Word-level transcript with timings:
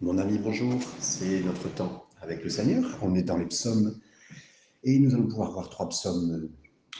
Mon 0.00 0.18
ami, 0.18 0.38
bonjour. 0.38 0.74
C'est 0.98 1.40
notre 1.42 1.72
temps 1.72 2.06
avec 2.20 2.42
le 2.42 2.50
Seigneur. 2.50 2.98
On 3.00 3.14
est 3.14 3.22
dans 3.22 3.36
les 3.36 3.46
psaumes 3.46 4.00
et 4.82 4.98
nous 4.98 5.14
allons 5.14 5.28
pouvoir 5.28 5.52
voir 5.52 5.70
trois 5.70 5.88
psaumes 5.88 6.50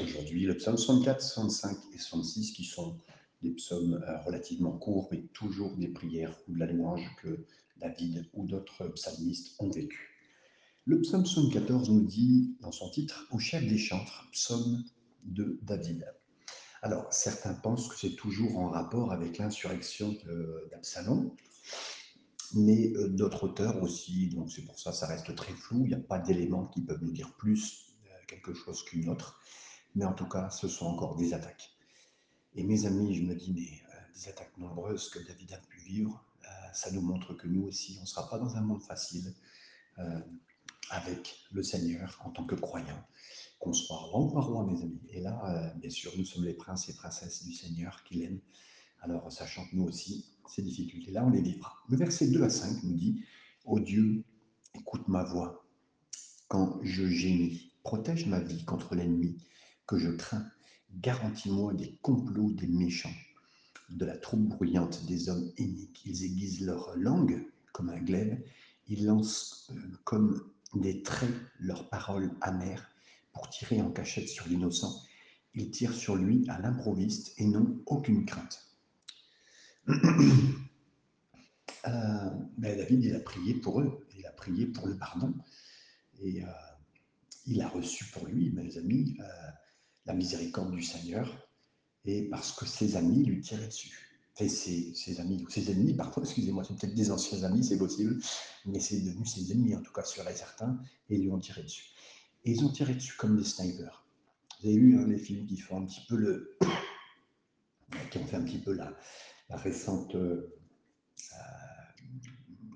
aujourd'hui. 0.00 0.46
Le 0.46 0.56
psaume 0.56 0.76
64, 0.76 1.20
65 1.20 1.76
et 1.92 1.98
66 1.98 2.52
qui 2.52 2.64
sont 2.64 2.96
des 3.42 3.50
psaumes 3.50 4.00
euh, 4.06 4.18
relativement 4.20 4.78
courts 4.78 5.08
mais 5.10 5.22
toujours 5.32 5.76
des 5.76 5.88
prières 5.88 6.38
ou 6.46 6.54
de 6.54 6.60
la 6.60 6.66
louange 6.66 7.10
que 7.20 7.44
David 7.78 8.28
ou 8.32 8.46
d'autres 8.46 8.86
psalmistes 8.86 9.56
ont 9.58 9.70
vécu. 9.70 10.16
Le 10.84 11.00
psaume 11.00 11.26
74 11.26 11.90
nous 11.90 12.04
dit 12.04 12.54
dans 12.60 12.72
son 12.72 12.90
titre 12.90 13.26
Au 13.32 13.40
chef 13.40 13.66
des 13.66 13.78
chantres, 13.78 14.28
psaume 14.30 14.84
de 15.24 15.58
David. 15.62 16.06
Alors, 16.80 17.12
certains 17.12 17.54
pensent 17.54 17.88
que 17.88 17.96
c'est 17.96 18.14
toujours 18.14 18.56
en 18.58 18.68
rapport 18.68 19.10
avec 19.10 19.38
l'insurrection 19.38 20.14
d'Absalom, 20.70 21.32
mais 22.54 22.92
euh, 22.94 23.08
d'autres 23.08 23.44
auteurs 23.44 23.82
aussi, 23.82 24.28
donc 24.28 24.50
c'est 24.50 24.62
pour 24.62 24.78
ça 24.78 24.92
ça 24.92 25.06
reste 25.06 25.34
très 25.34 25.52
flou, 25.52 25.84
il 25.84 25.88
n'y 25.88 25.94
a 25.94 26.00
pas 26.00 26.18
d'éléments 26.18 26.66
qui 26.66 26.80
peuvent 26.80 27.02
nous 27.02 27.12
dire 27.12 27.34
plus 27.36 27.94
euh, 28.06 28.08
quelque 28.26 28.54
chose 28.54 28.84
qu'une 28.84 29.08
autre, 29.08 29.40
mais 29.94 30.04
en 30.04 30.12
tout 30.12 30.28
cas, 30.28 30.50
ce 30.50 30.68
sont 30.68 30.86
encore 30.86 31.16
des 31.16 31.34
attaques. 31.34 31.70
Et 32.54 32.64
mes 32.64 32.86
amis, 32.86 33.14
je 33.14 33.22
me 33.22 33.34
dis, 33.34 33.52
mais 33.52 33.94
euh, 33.94 34.00
des 34.14 34.28
attaques 34.28 34.56
nombreuses 34.58 35.08
que 35.10 35.18
David 35.18 35.52
a 35.52 35.58
pu 35.58 35.80
vivre, 35.80 36.24
ça 36.72 36.90
nous 36.90 37.00
montre 37.00 37.34
que 37.34 37.46
nous 37.46 37.62
aussi, 37.62 37.96
on 37.98 38.02
ne 38.02 38.06
sera 38.06 38.28
pas 38.28 38.36
dans 38.36 38.56
un 38.56 38.60
monde 38.60 38.82
facile 38.82 39.32
avec 40.90 41.36
le 41.52 41.62
Seigneur 41.62 42.20
en 42.24 42.30
tant 42.30 42.44
que 42.44 42.56
croyant 42.56 43.00
qu'on 43.60 43.72
soit 43.72 43.96
roi 43.96 44.20
ou 44.22 44.30
pas 44.32 44.40
roi, 44.40 44.66
mes 44.66 44.82
amis. 44.82 45.00
Et 45.10 45.20
là, 45.20 45.72
bien 45.76 45.90
sûr, 45.90 46.12
nous 46.18 46.24
sommes 46.24 46.44
les 46.44 46.54
princes 46.54 46.88
et 46.88 46.94
princesses 46.94 47.44
du 47.44 47.52
Seigneur 47.52 48.02
qu'il 48.02 48.22
aime. 48.24 48.40
Alors, 49.04 49.30
sachant 49.30 49.66
que 49.66 49.76
nous 49.76 49.84
aussi, 49.84 50.24
ces 50.48 50.62
difficultés-là, 50.62 51.26
on 51.26 51.28
les 51.28 51.42
vivra. 51.42 51.74
Le 51.90 51.98
verset 51.98 52.26
2 52.28 52.42
à 52.42 52.48
5 52.48 52.84
nous 52.84 52.94
dit 52.94 53.22
Ô 53.66 53.78
Dieu, 53.78 54.24
écoute 54.74 55.06
ma 55.08 55.22
voix 55.24 55.66
quand 56.48 56.80
je 56.82 57.06
gémis. 57.06 57.70
Protège 57.82 58.24
ma 58.24 58.40
vie 58.40 58.64
contre 58.64 58.94
l'ennemi 58.94 59.36
que 59.86 59.98
je 59.98 60.08
crains. 60.08 60.46
Garantis-moi 60.94 61.74
des 61.74 61.98
complots 62.00 62.50
des 62.52 62.66
méchants, 62.66 63.12
de 63.90 64.06
la 64.06 64.16
troupe 64.16 64.48
bruyante 64.48 65.04
des 65.04 65.28
hommes 65.28 65.52
iniques. 65.58 66.00
Ils 66.06 66.24
aiguisent 66.24 66.62
leur 66.62 66.96
langue 66.96 67.46
comme 67.74 67.90
un 67.90 68.00
glaive. 68.00 68.42
Ils 68.88 69.04
lancent 69.04 69.70
euh, 69.70 69.98
comme 70.04 70.50
des 70.74 71.02
traits 71.02 71.34
leurs 71.58 71.90
paroles 71.90 72.34
amères 72.40 72.88
pour 73.34 73.50
tirer 73.50 73.82
en 73.82 73.90
cachette 73.90 74.30
sur 74.30 74.48
l'innocent. 74.48 75.02
Il 75.54 75.70
tire 75.70 75.92
sur 75.92 76.16
lui 76.16 76.48
à 76.48 76.58
l'improviste 76.58 77.34
et 77.36 77.44
n'ont 77.44 77.82
aucune 77.84 78.24
crainte. 78.24 78.73
Euh, 81.86 82.30
mais 82.56 82.76
David, 82.76 83.04
il 83.04 83.14
a 83.14 83.20
prié 83.20 83.54
pour 83.54 83.80
eux, 83.80 84.06
il 84.16 84.24
a 84.26 84.32
prié 84.32 84.66
pour 84.66 84.86
le 84.86 84.96
pardon, 84.96 85.34
et 86.20 86.42
euh, 86.42 86.46
il 87.46 87.60
a 87.60 87.68
reçu 87.68 88.06
pour 88.06 88.26
lui, 88.26 88.50
mes 88.52 88.78
amis, 88.78 89.16
euh, 89.20 89.24
la 90.06 90.14
miséricorde 90.14 90.74
du 90.74 90.82
Seigneur, 90.82 91.46
et 92.04 92.22
parce 92.30 92.52
que 92.52 92.64
ses 92.66 92.96
amis 92.96 93.24
lui 93.24 93.40
tiraient 93.40 93.66
dessus. 93.66 94.14
Enfin, 94.34 94.48
ses, 94.48 94.94
ses, 94.94 95.20
amis, 95.20 95.44
ou 95.44 95.50
ses 95.50 95.70
ennemis, 95.70 95.94
parfois, 95.94 96.22
excusez-moi, 96.24 96.64
c'est 96.64 96.76
peut-être 96.78 96.94
des 96.94 97.10
anciens 97.10 97.42
amis, 97.42 97.64
c'est 97.64 97.78
possible, 97.78 98.18
mais 98.66 98.80
c'est 98.80 99.00
devenu 99.00 99.26
ses 99.26 99.52
ennemis, 99.52 99.76
en 99.76 99.82
tout 99.82 99.92
cas 99.92 100.04
sur 100.04 100.26
et 100.28 100.34
certains, 100.34 100.78
et 101.10 101.16
ils 101.16 101.22
lui 101.22 101.30
ont 101.30 101.38
tiré 101.38 101.62
dessus. 101.62 101.90
Et 102.44 102.52
ils 102.52 102.64
ont 102.64 102.70
tiré 102.70 102.94
dessus 102.94 103.16
comme 103.16 103.36
des 103.36 103.44
snipers. 103.44 104.04
Vous 104.60 104.68
avez 104.68 104.78
vu 104.78 104.98
hein, 104.98 105.06
les 105.06 105.18
films 105.18 105.46
qui 105.46 105.58
font 105.58 105.82
un 105.82 105.86
petit 105.86 106.00
peu 106.08 106.16
le. 106.16 106.56
Qui 108.14 108.22
ont 108.22 108.26
fait 108.26 108.36
un 108.36 108.44
petit 108.44 108.58
peu 108.58 108.72
la, 108.72 108.96
la 109.48 109.56
récente. 109.56 110.14
Euh, 110.14 110.54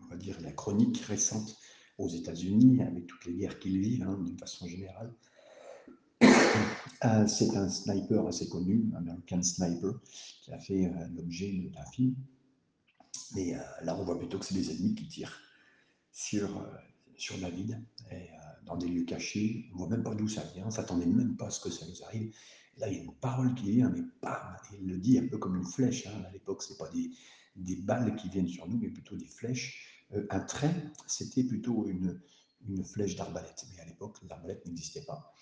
on 0.03 0.09
va 0.09 0.17
dire 0.17 0.41
la 0.41 0.51
chronique 0.51 0.99
récente 1.03 1.57
aux 1.97 2.09
États-Unis, 2.09 2.83
avec 2.83 3.07
toutes 3.07 3.25
les 3.27 3.35
guerres 3.35 3.59
qu'ils 3.61 3.79
vivent, 3.79 4.03
hein, 4.03 4.19
d'une 4.25 4.39
façon 4.39 4.67
générale. 4.67 5.15
Euh, 7.05 7.29
c'est 7.29 7.57
un 7.57 7.69
sniper 7.69 8.27
assez 8.27 8.49
connu, 8.49 8.91
un 8.93 8.97
American 8.97 9.41
Sniper, 9.41 10.01
qui 10.43 10.51
a 10.51 10.59
fait 10.59 10.87
euh, 10.87 11.07
l'objet 11.15 11.53
d'un 11.73 11.85
film. 11.93 12.17
Mais 13.37 13.53
là, 13.85 13.97
on 13.97 14.03
voit 14.03 14.19
plutôt 14.19 14.41
que 14.41 14.45
c'est 14.45 14.55
des 14.55 14.73
ennemis 14.73 14.97
qui 14.97 15.07
tirent 15.07 15.39
sur, 16.11 16.69
sur 17.17 17.39
David. 17.39 17.81
Et, 18.11 18.31
dans 18.67 18.77
des 18.77 18.89
lieux 18.89 19.05
cachés, 19.05 19.69
on 19.71 19.75
ne 19.75 19.79
voit 19.79 19.89
même 19.91 20.03
pas 20.03 20.17
d'où 20.17 20.27
ça 20.27 20.43
vient, 20.55 20.65
on 20.65 20.67
ne 20.67 20.73
s'attendait 20.73 21.07
même 21.07 21.37
pas 21.37 21.47
à 21.47 21.51
ce 21.51 21.61
que 21.61 21.71
ça 21.71 21.87
nous 21.87 22.03
arrive. 22.03 22.35
Là, 22.79 22.89
il 22.89 22.97
y 22.97 23.01
a 23.01 23.03
une 23.03 23.15
parole 23.15 23.55
qui 23.55 23.73
vient, 23.73 23.91
mais 23.91 24.03
bam, 24.23 24.57
il 24.81 24.89
le 24.89 24.99
dit 24.99 25.19
un 25.19 25.27
peu 25.27 25.39
comme 25.39 25.57
une 25.57 25.65
flèche. 25.65 26.07
Hein. 26.07 26.23
À 26.27 26.33
l'époque, 26.33 26.63
ce 26.63 26.73
n'est 26.73 26.79
pas 26.79 26.89
des, 26.91 27.11
des, 27.57 27.77
balles 27.77 28.17
qui 28.17 28.29
viennent 28.29 28.49
sur 28.49 28.69
nous, 28.69 28.79
mais 28.79 28.89
plutôt 28.89 29.17
des 29.17 29.27
flèches. 29.27 30.05
Euh, 30.13 30.27
un 30.31 30.41
trait, 30.41 30.75
c'était 31.07 31.45
plutôt 31.45 31.87
une, 31.87 32.21
une 32.67 32.85
flèche 32.85 33.17
d'arbalète. 33.17 33.67
Mais 33.71 33.81
à 33.81 33.85
l'époque, 33.85 34.19
l'arbalète 34.29 34.65
n'existait 34.67 35.05
pas. 35.05 35.33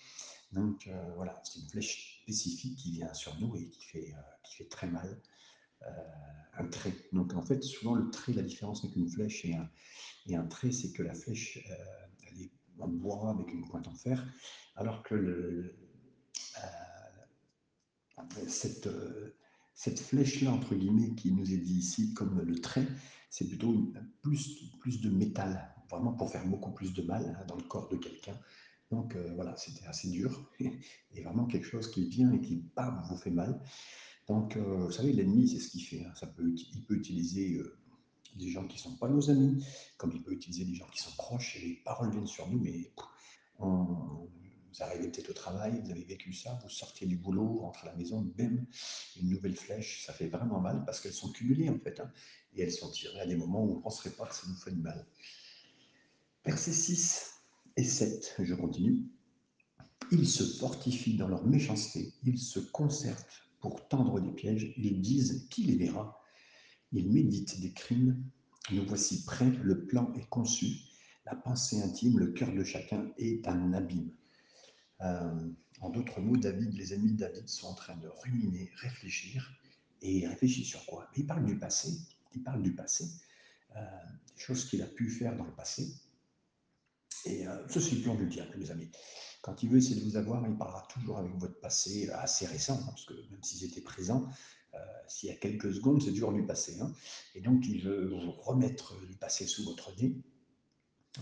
Donc 0.51 0.87
euh, 0.87 1.13
voilà, 1.15 1.41
c'est 1.43 1.59
une 1.59 1.69
flèche 1.69 2.21
spécifique 2.23 2.77
qui 2.77 2.91
vient 2.91 3.13
sur 3.13 3.39
nous 3.39 3.55
et 3.55 3.69
qui 3.69 3.83
fait, 3.85 4.13
euh, 4.13 4.21
qui 4.43 4.55
fait 4.57 4.69
très 4.69 4.87
mal. 4.87 5.21
un 6.53 6.67
trait. 6.67 6.93
Donc 7.13 7.33
en 7.35 7.43
fait, 7.43 7.61
souvent 7.63 7.95
le 7.95 8.09
trait, 8.09 8.33
la 8.33 8.41
différence 8.41 8.83
avec 8.83 8.95
une 8.95 9.09
flèche 9.09 9.45
et 9.45 9.53
un, 9.53 9.69
et 10.25 10.35
un 10.35 10.45
trait, 10.47 10.71
c'est 10.71 10.91
que 10.91 11.03
la 11.03 11.13
flèche, 11.13 11.59
en 12.79 12.87
bois 12.87 13.31
avec 13.31 13.51
une 13.53 13.67
pointe 13.67 13.87
en 13.87 13.95
fer, 13.95 14.25
alors 14.75 15.03
que 15.03 15.15
le, 15.15 15.86
cette, 18.47 18.87
euh, 18.87 19.35
cette 19.73 19.99
flèche-là, 19.99 20.51
entre 20.51 20.75
guillemets, 20.75 21.15
qui 21.15 21.31
nous 21.31 21.53
est 21.53 21.57
dit 21.57 21.79
ici 21.79 22.13
comme 22.13 22.41
le 22.41 22.59
trait, 22.59 22.87
c'est 23.29 23.47
plutôt 23.47 23.91
plus, 24.21 25.01
de 25.01 25.09
métal, 25.09 25.73
vraiment 25.89 26.13
pour 26.13 26.31
faire 26.31 26.45
beaucoup 26.45 26.71
plus 26.71 26.93
de 26.93 27.01
mal 27.01 27.35
hein, 27.39 27.45
dans 27.47 27.55
le 27.55 27.63
corps 27.63 27.89
de 27.89 27.97
quelqu'un. 27.97 28.37
Donc 28.91 29.15
euh, 29.15 29.33
voilà, 29.35 29.55
c'était 29.57 29.85
assez 29.87 30.09
dur, 30.09 30.49
et 30.59 31.21
vraiment 31.21 31.45
quelque 31.45 31.67
chose 31.67 31.91
qui 31.91 32.07
vient 32.07 32.31
et 32.31 32.41
qui, 32.41 32.63
bam, 32.75 33.03
vous 33.09 33.17
fait 33.17 33.31
mal. 33.31 33.61
Donc, 34.27 34.57
vous 34.57 34.91
savez, 34.91 35.13
l'ennemi, 35.13 35.47
c'est 35.47 35.59
ce 35.59 35.69
qu'il 35.69 35.81
fait. 35.81 36.03
Hein. 36.03 36.11
Ça 36.13 36.27
peut, 36.27 36.53
il 36.53 36.83
peut 36.83 36.95
utiliser 36.95 37.61
des 38.35 38.49
gens 38.49 38.67
qui 38.67 38.75
ne 38.75 38.81
sont 38.81 38.97
pas 38.97 39.07
nos 39.07 39.29
amis, 39.29 39.63
comme 39.97 40.11
il 40.13 40.21
peut 40.21 40.33
utiliser 40.33 40.65
des 40.65 40.75
gens 40.75 40.87
qui 40.87 41.01
sont 41.01 41.15
proches, 41.17 41.55
et 41.55 41.65
les 41.65 41.73
paroles 41.85 42.11
viennent 42.11 42.27
sur 42.27 42.45
nous, 42.49 42.59
mais 42.59 42.91
vous 44.69 44.83
arrivez 44.83 45.09
peut-être 45.09 45.29
au 45.29 45.33
travail, 45.33 45.81
vous 45.83 45.91
avez 45.91 46.03
vécu 46.03 46.33
ça, 46.33 46.59
vous 46.63 46.69
sortez 46.69 47.05
du 47.05 47.17
boulot, 47.17 47.47
vous 47.47 47.59
rentrez 47.59 47.87
à 47.87 47.91
la 47.91 47.97
maison, 47.97 48.21
bim, 48.21 48.65
une 49.19 49.29
nouvelle 49.29 49.55
flèche, 49.55 50.05
ça 50.05 50.13
fait 50.13 50.27
vraiment 50.27 50.59
mal 50.59 50.83
parce 50.85 50.99
qu'elles 50.99 51.13
sont 51.13 51.31
cumulées 51.31 51.69
en 51.69 51.79
fait, 51.79 51.99
hein, 51.99 52.11
et 52.53 52.61
elles 52.61 52.71
sont 52.71 52.89
tirées 52.89 53.21
à 53.21 53.25
des 53.25 53.35
moments 53.35 53.63
où 53.63 53.73
on 53.73 53.77
ne 53.77 53.81
penserait 53.81 54.11
pas 54.11 54.25
que 54.25 54.35
ça 54.35 54.47
nous 54.47 54.55
fait 54.55 54.71
du 54.71 54.81
mal. 54.81 55.05
Versets 56.45 56.71
6 56.71 57.31
et 57.77 57.83
7, 57.83 58.35
je 58.39 58.55
continue. 58.55 59.05
Ils 60.11 60.27
se 60.27 60.43
fortifient 60.43 61.17
dans 61.17 61.27
leur 61.27 61.45
méchanceté, 61.45 62.13
ils 62.23 62.39
se 62.39 62.59
concertent 62.59 63.43
pour 63.59 63.87
tendre 63.87 64.19
des 64.19 64.31
pièges, 64.31 64.73
ils 64.77 65.01
disent 65.01 65.47
qui 65.49 65.63
les 65.63 65.75
verra 65.75 66.17
il 66.91 67.11
médite 67.11 67.59
des 67.59 67.73
crimes. 67.73 68.23
Nous 68.71 68.85
voici 68.85 69.23
prêts, 69.25 69.51
le 69.63 69.85
plan 69.85 70.11
est 70.13 70.27
conçu. 70.29 70.77
La 71.25 71.35
pensée 71.35 71.81
intime, 71.81 72.19
le 72.19 72.27
cœur 72.27 72.53
de 72.53 72.63
chacun 72.63 73.11
est 73.17 73.47
un 73.47 73.73
abîme. 73.73 74.11
Euh, 75.01 75.49
en 75.81 75.89
d'autres 75.89 76.19
mots, 76.21 76.37
David, 76.37 76.73
les 76.73 76.93
ennemis 76.93 77.13
de 77.13 77.17
David 77.17 77.47
sont 77.47 77.67
en 77.67 77.73
train 77.73 77.95
de 77.97 78.07
ruminer, 78.07 78.71
réfléchir. 78.77 79.51
Et 80.01 80.19
il 80.19 80.27
réfléchit 80.27 80.65
sur 80.65 80.85
quoi? 80.85 81.09
Il 81.15 81.25
parle 81.25 81.45
du 81.45 81.57
passé. 81.57 81.89
Il 82.35 82.43
parle 82.43 82.61
du 82.61 82.73
passé. 82.73 83.05
Euh, 83.75 83.81
des 84.35 84.41
choses 84.41 84.65
qu'il 84.65 84.81
a 84.81 84.87
pu 84.87 85.09
faire 85.09 85.35
dans 85.35 85.45
le 85.45 85.53
passé. 85.53 85.93
Et 87.25 87.47
euh, 87.47 87.67
ce, 87.67 87.79
c'est 87.79 87.95
le 87.95 88.01
plan 88.01 88.15
du 88.15 88.27
diable, 88.27 88.55
mes 88.57 88.71
amis. 88.71 88.89
Quand 89.41 89.63
il 89.63 89.69
veut 89.69 89.77
essayer 89.77 89.99
de 89.99 90.05
vous 90.05 90.17
avoir, 90.17 90.45
il 90.47 90.55
parlera 90.55 90.87
toujours 90.91 91.17
avec 91.17 91.33
votre 91.35 91.59
passé 91.59 92.09
assez 92.11 92.45
récent, 92.45 92.83
parce 92.85 93.05
que 93.05 93.13
même 93.13 93.43
s'ils 93.43 93.63
étaient 93.65 93.81
présents, 93.81 94.27
euh, 94.73 94.77
s'il 95.07 95.29
y 95.29 95.31
a 95.31 95.35
quelques 95.35 95.73
secondes, 95.73 96.01
c'est 96.01 96.11
dur 96.11 96.31
du 96.33 96.45
passé. 96.45 96.79
Hein. 96.81 96.91
Et 97.35 97.41
donc, 97.41 97.65
il 97.67 97.83
veut 97.83 98.07
vous 98.07 98.31
remettre 98.31 98.99
du 99.05 99.15
passé 99.15 99.47
sous 99.47 99.63
votre 99.63 99.95
nez, 100.01 100.15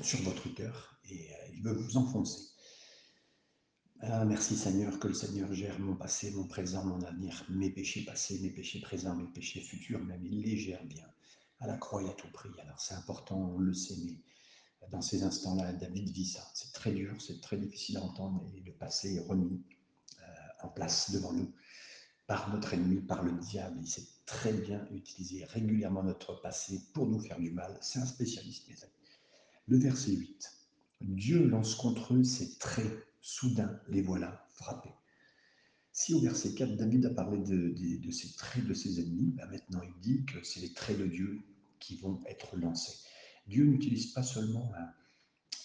sur 0.01 0.21
votre 0.21 0.47
cœur, 0.53 0.99
et 1.09 1.31
euh, 1.31 1.53
il 1.53 1.63
veut 1.63 1.73
vous 1.73 1.97
enfoncer. 1.97 2.54
Ah, 4.07 4.23
merci 4.23 4.55
Seigneur, 4.55 4.99
que 4.99 5.07
le 5.07 5.15
Seigneur 5.15 5.51
gère 5.51 5.79
mon 5.79 5.95
passé, 5.95 6.29
mon 6.29 6.45
présent, 6.45 6.85
mon 6.85 7.01
avenir, 7.01 7.43
mes 7.49 7.71
péchés 7.71 8.05
passés, 8.05 8.37
mes 8.39 8.51
péchés 8.51 8.79
présents, 8.79 9.15
mes 9.15 9.25
péchés 9.25 9.61
futurs, 9.61 9.99
même 10.03 10.23
il 10.23 10.43
les 10.43 10.57
gère 10.57 10.83
bien. 10.85 11.07
À 11.59 11.65
la 11.65 11.75
croix 11.75 12.03
et 12.03 12.09
à 12.09 12.13
tout 12.13 12.31
prix. 12.31 12.51
Alors 12.61 12.79
c'est 12.79 12.93
important, 12.93 13.53
on 13.55 13.57
le 13.57 13.73
sait, 13.73 13.95
mais 14.05 14.19
dans 14.91 15.01
ces 15.01 15.23
instants-là, 15.23 15.73
David 15.73 16.09
vit 16.11 16.27
ça. 16.27 16.47
C'est 16.53 16.71
très 16.71 16.91
dur, 16.91 17.19
c'est 17.19 17.41
très 17.41 17.57
difficile 17.57 17.97
à 17.97 18.03
entendre, 18.03 18.45
et 18.55 18.59
le 18.59 18.73
passé 18.73 19.15
est 19.15 19.27
remis 19.27 19.63
euh, 20.21 20.23
en 20.61 20.67
place 20.67 21.09
devant 21.09 21.33
nous 21.33 21.51
par 22.27 22.53
notre 22.53 22.75
ennemi, 22.75 23.01
par 23.01 23.23
le 23.23 23.31
diable. 23.31 23.79
Il 23.81 23.87
sait 23.87 24.07
très 24.27 24.53
bien 24.53 24.87
utiliser 24.91 25.45
régulièrement 25.45 26.03
notre 26.03 26.39
passé 26.41 26.79
pour 26.93 27.07
nous 27.07 27.19
faire 27.19 27.39
du 27.39 27.49
mal. 27.49 27.75
C'est 27.81 27.99
un 27.99 28.05
spécialiste, 28.05 28.67
mes 28.67 28.83
amis. 28.83 28.93
Le 29.67 29.79
verset 29.79 30.11
8. 30.11 30.51
Dieu 31.01 31.47
lance 31.47 31.73
contre 31.73 32.13
eux 32.13 32.23
ses 32.23 32.59
traits, 32.59 33.07
soudain 33.25 33.81
les 33.87 34.03
voilà 34.03 34.45
frappés. 34.51 34.93
Si 35.91 36.13
au 36.13 36.19
verset 36.19 36.53
4, 36.53 36.75
David 36.75 37.07
a 37.07 37.09
parlé 37.09 37.39
de, 37.39 38.11
ces 38.11 38.35
traits 38.35 38.65
de 38.65 38.73
ses 38.75 38.99
ennemis, 38.99 39.31
ben 39.31 39.47
maintenant 39.47 39.81
il 39.81 39.99
dit 40.01 40.25
que 40.25 40.43
c'est 40.43 40.59
les 40.59 40.73
traits 40.73 40.99
de 40.99 41.07
Dieu 41.07 41.41
qui 41.79 41.95
vont 41.95 42.21
être 42.27 42.55
lancés. 42.55 42.99
Dieu 43.47 43.65
n'utilise 43.65 44.13
pas 44.13 44.21
seulement 44.21 44.71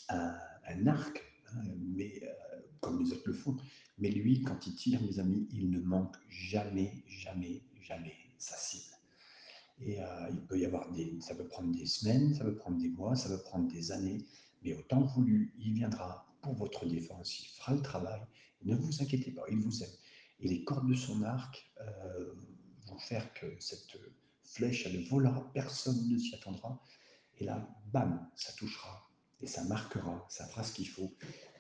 un, 0.09 0.87
arc, 0.87 1.23
hein, 1.53 1.63
mais, 1.79 2.23
euh, 2.23 2.61
comme 2.81 2.99
les 2.99 3.13
autres 3.13 3.27
le 3.27 3.35
font, 3.35 3.57
mais 3.99 4.11
lui, 4.11 4.43
quand 4.43 4.67
il 4.67 4.75
tire, 4.75 5.03
mes 5.03 5.19
amis, 5.19 5.47
il 5.53 5.71
ne 5.71 5.81
manque 5.81 6.17
jamais, 6.31 7.05
jamais, 7.09 7.63
jamais 7.83 8.17
sa 8.39 8.57
cible. 8.57 8.95
Et 9.81 10.01
euh, 10.01 10.31
il 10.31 10.41
peut 10.47 10.59
y 10.59 10.65
avoir 10.65 10.91
des, 10.93 11.15
ça 11.21 11.35
peut 11.35 11.47
prendre 11.47 11.73
des 11.73 11.87
semaines, 11.87 12.35
ça 12.35 12.45
peut 12.45 12.57
prendre 12.57 12.79
des 12.79 12.89
mois, 12.89 13.17
ça 13.17 13.29
peut 13.29 13.43
prendre 13.43 13.69
des 13.71 13.93
années, 13.93 14.25
mais 14.63 14.75
au 14.75 14.83
temps 14.83 15.03
voulu, 15.03 15.53
il 15.59 15.75
viendra 15.75 16.30
pour 16.43 16.55
votre 16.55 16.87
défense, 16.87 17.41
il 17.41 17.47
fera 17.47 17.75
le 17.75 17.83
travail. 17.83 18.21
Ne 18.63 18.75
vous 18.75 19.03
inquiétez 19.03 19.31
pas, 19.33 19.43
il 19.51 19.59
vous 19.59 19.83
aime. 19.83 19.91
Et 20.41 20.49
les 20.49 20.65
cordes 20.65 20.89
de 20.89 20.95
son 20.95 21.23
arc 21.23 21.71
euh, 21.81 22.33
vont 22.87 22.99
faire 22.99 23.33
que 23.35 23.47
cette 23.59 23.97
flèche, 24.45 24.87
elle 24.87 25.05
volera, 25.07 25.51
personne 25.53 26.09
ne 26.09 26.19
s'y 26.19 26.35
attendra. 26.35 26.83
Et 27.39 27.45
là, 27.45 27.69
bam, 27.93 28.29
ça 28.37 28.53
touchera 28.55 29.11
et 29.43 29.47
ça 29.47 29.65
marquera, 29.65 30.27
ça 30.29 30.47
fera 30.49 30.63
ce 30.63 30.75
qu'il 30.75 30.89
faut 30.89 31.15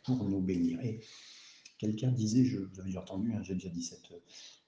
pour 0.04 0.24
nous 0.24 0.40
bénir. 0.40 0.80
Et 0.80 1.02
quelqu'un 1.78 2.10
disait, 2.10 2.44
je, 2.44 2.58
vous 2.58 2.80
avez 2.80 2.96
entendu, 2.96 3.32
hein, 3.32 3.42
j'ai 3.42 3.54
déjà 3.54 3.70
dit 3.70 3.82
cette, 3.82 4.12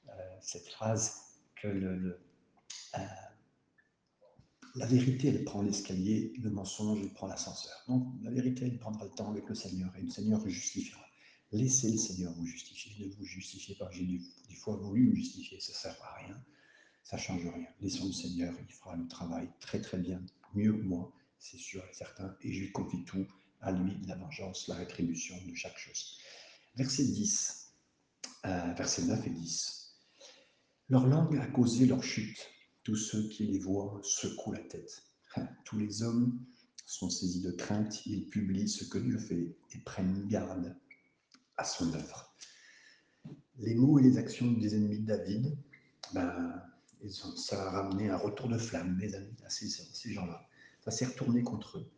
euh, 0.08 0.60
phrase, 0.70 1.12
que 1.56 1.68
le, 1.68 2.20
euh, 2.96 2.98
la 4.74 4.86
vérité, 4.86 5.28
elle 5.28 5.44
prend 5.44 5.62
l'escalier, 5.62 6.32
le 6.38 6.50
mensonge, 6.50 7.00
il 7.02 7.12
prend 7.12 7.26
l'ascenseur. 7.26 7.84
Donc, 7.88 8.06
la 8.22 8.30
vérité, 8.30 8.64
elle 8.64 8.78
prendra 8.78 9.04
le 9.04 9.10
temps 9.10 9.30
avec 9.30 9.48
le 9.48 9.54
Seigneur, 9.54 9.94
et 9.96 10.02
le 10.02 10.10
Seigneur 10.10 10.46
justifiera. 10.48 11.04
Laissez 11.52 11.90
le 11.90 11.98
Seigneur 11.98 12.32
vous 12.32 12.46
justifier, 12.46 13.06
ne 13.06 13.12
vous 13.14 13.24
justifiez 13.24 13.74
pas. 13.74 13.90
J'ai 13.90 14.06
des 14.06 14.54
fois 14.54 14.76
voulu 14.76 15.10
me 15.10 15.14
justifier, 15.14 15.60
ça 15.60 15.72
ne 15.72 15.76
sert 15.76 16.02
à 16.02 16.14
rien, 16.24 16.42
ça 17.02 17.16
ne 17.16 17.20
change 17.20 17.42
rien. 17.42 17.66
Laissons 17.80 18.06
le 18.06 18.12
Seigneur, 18.12 18.54
il 18.58 18.72
fera 18.72 18.96
le 18.96 19.06
travail 19.08 19.50
très 19.60 19.80
très 19.80 19.98
bien, 19.98 20.22
mieux 20.54 20.72
que 20.72 20.82
moi, 20.82 21.12
c'est 21.38 21.58
sûr 21.58 21.82
et 21.84 21.94
certain, 21.94 22.34
et 22.40 22.52
je 22.52 22.72
confie 22.72 23.04
tout 23.04 23.26
à 23.60 23.72
lui, 23.72 23.98
la 24.06 24.16
vengeance, 24.16 24.68
la 24.68 24.76
rétribution 24.76 25.36
de 25.46 25.54
chaque 25.54 25.76
chose. 25.76 26.18
Verset 26.76 27.04
10, 27.04 27.74
euh, 28.46 28.72
verset 28.72 29.02
9 29.02 29.26
et 29.26 29.30
10. 29.30 29.94
Leur 30.88 31.06
langue 31.06 31.36
a 31.36 31.46
causé 31.46 31.84
leur 31.84 32.02
chute 32.02 32.51
tous 32.82 32.96
ceux 32.96 33.28
qui 33.28 33.46
les 33.46 33.58
voient 33.58 34.00
secouent 34.02 34.52
la 34.52 34.60
tête. 34.60 35.02
Tous 35.64 35.78
les 35.78 36.02
hommes 36.02 36.38
sont 36.86 37.08
saisis 37.08 37.40
de 37.40 37.52
crainte, 37.52 38.04
ils 38.06 38.28
publient 38.28 38.68
ce 38.68 38.84
que 38.84 38.98
Dieu 38.98 39.18
fait 39.18 39.56
et 39.72 39.78
prennent 39.78 40.26
garde 40.28 40.76
à 41.56 41.64
son 41.64 41.92
œuvre. 41.94 42.34
Les 43.58 43.74
mots 43.74 43.98
et 43.98 44.02
les 44.02 44.18
actions 44.18 44.50
des 44.52 44.74
ennemis 44.74 44.98
de 45.00 45.06
David, 45.06 45.56
ben, 46.12 46.62
ça 47.08 47.68
a 47.68 47.70
ramené 47.70 48.10
un 48.10 48.16
retour 48.16 48.48
de 48.48 48.58
flamme, 48.58 48.96
mes 48.96 49.14
amis, 49.14 49.36
à 49.44 49.50
ces, 49.50 50.12
gens-là. 50.12 50.46
Ça 50.84 50.90
s'est 50.90 51.06
retourné 51.06 51.42
contre 51.42 51.78
eux. 51.78 51.90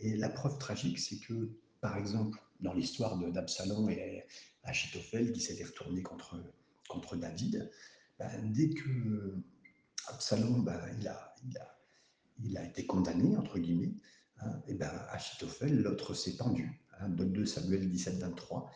Et 0.00 0.16
la 0.16 0.28
preuve 0.28 0.58
tragique, 0.58 0.98
c'est 0.98 1.18
que, 1.18 1.50
par 1.80 1.96
exemple, 1.96 2.38
dans 2.60 2.72
l'histoire 2.72 3.16
d'Absalom 3.18 3.90
et 3.90 4.24
Achitophel 4.62 5.32
qui 5.32 5.40
s'était 5.40 5.64
retourné 5.64 6.02
contre, 6.02 6.42
contre 6.88 7.16
David, 7.16 7.70
ben, 8.18 8.52
dès 8.52 8.70
que 8.70 9.34
Absalom, 10.24 10.64
ben, 10.64 10.80
il, 10.98 11.06
a, 11.06 11.36
il, 12.42 12.56
a, 12.56 12.64
été 12.64 12.86
condamné, 12.86 13.36
entre 13.36 13.58
guillemets, 13.58 13.92
hein, 14.40 14.62
et 14.66 14.72
ben, 14.72 14.90
Achitophel, 15.10 15.82
l'autre 15.82 16.14
s'est 16.14 16.38
pendu. 16.38 16.80
Hein, 16.98 17.10
2 17.10 17.44
Samuel 17.44 17.90
17, 17.90 18.20
23. 18.20 18.70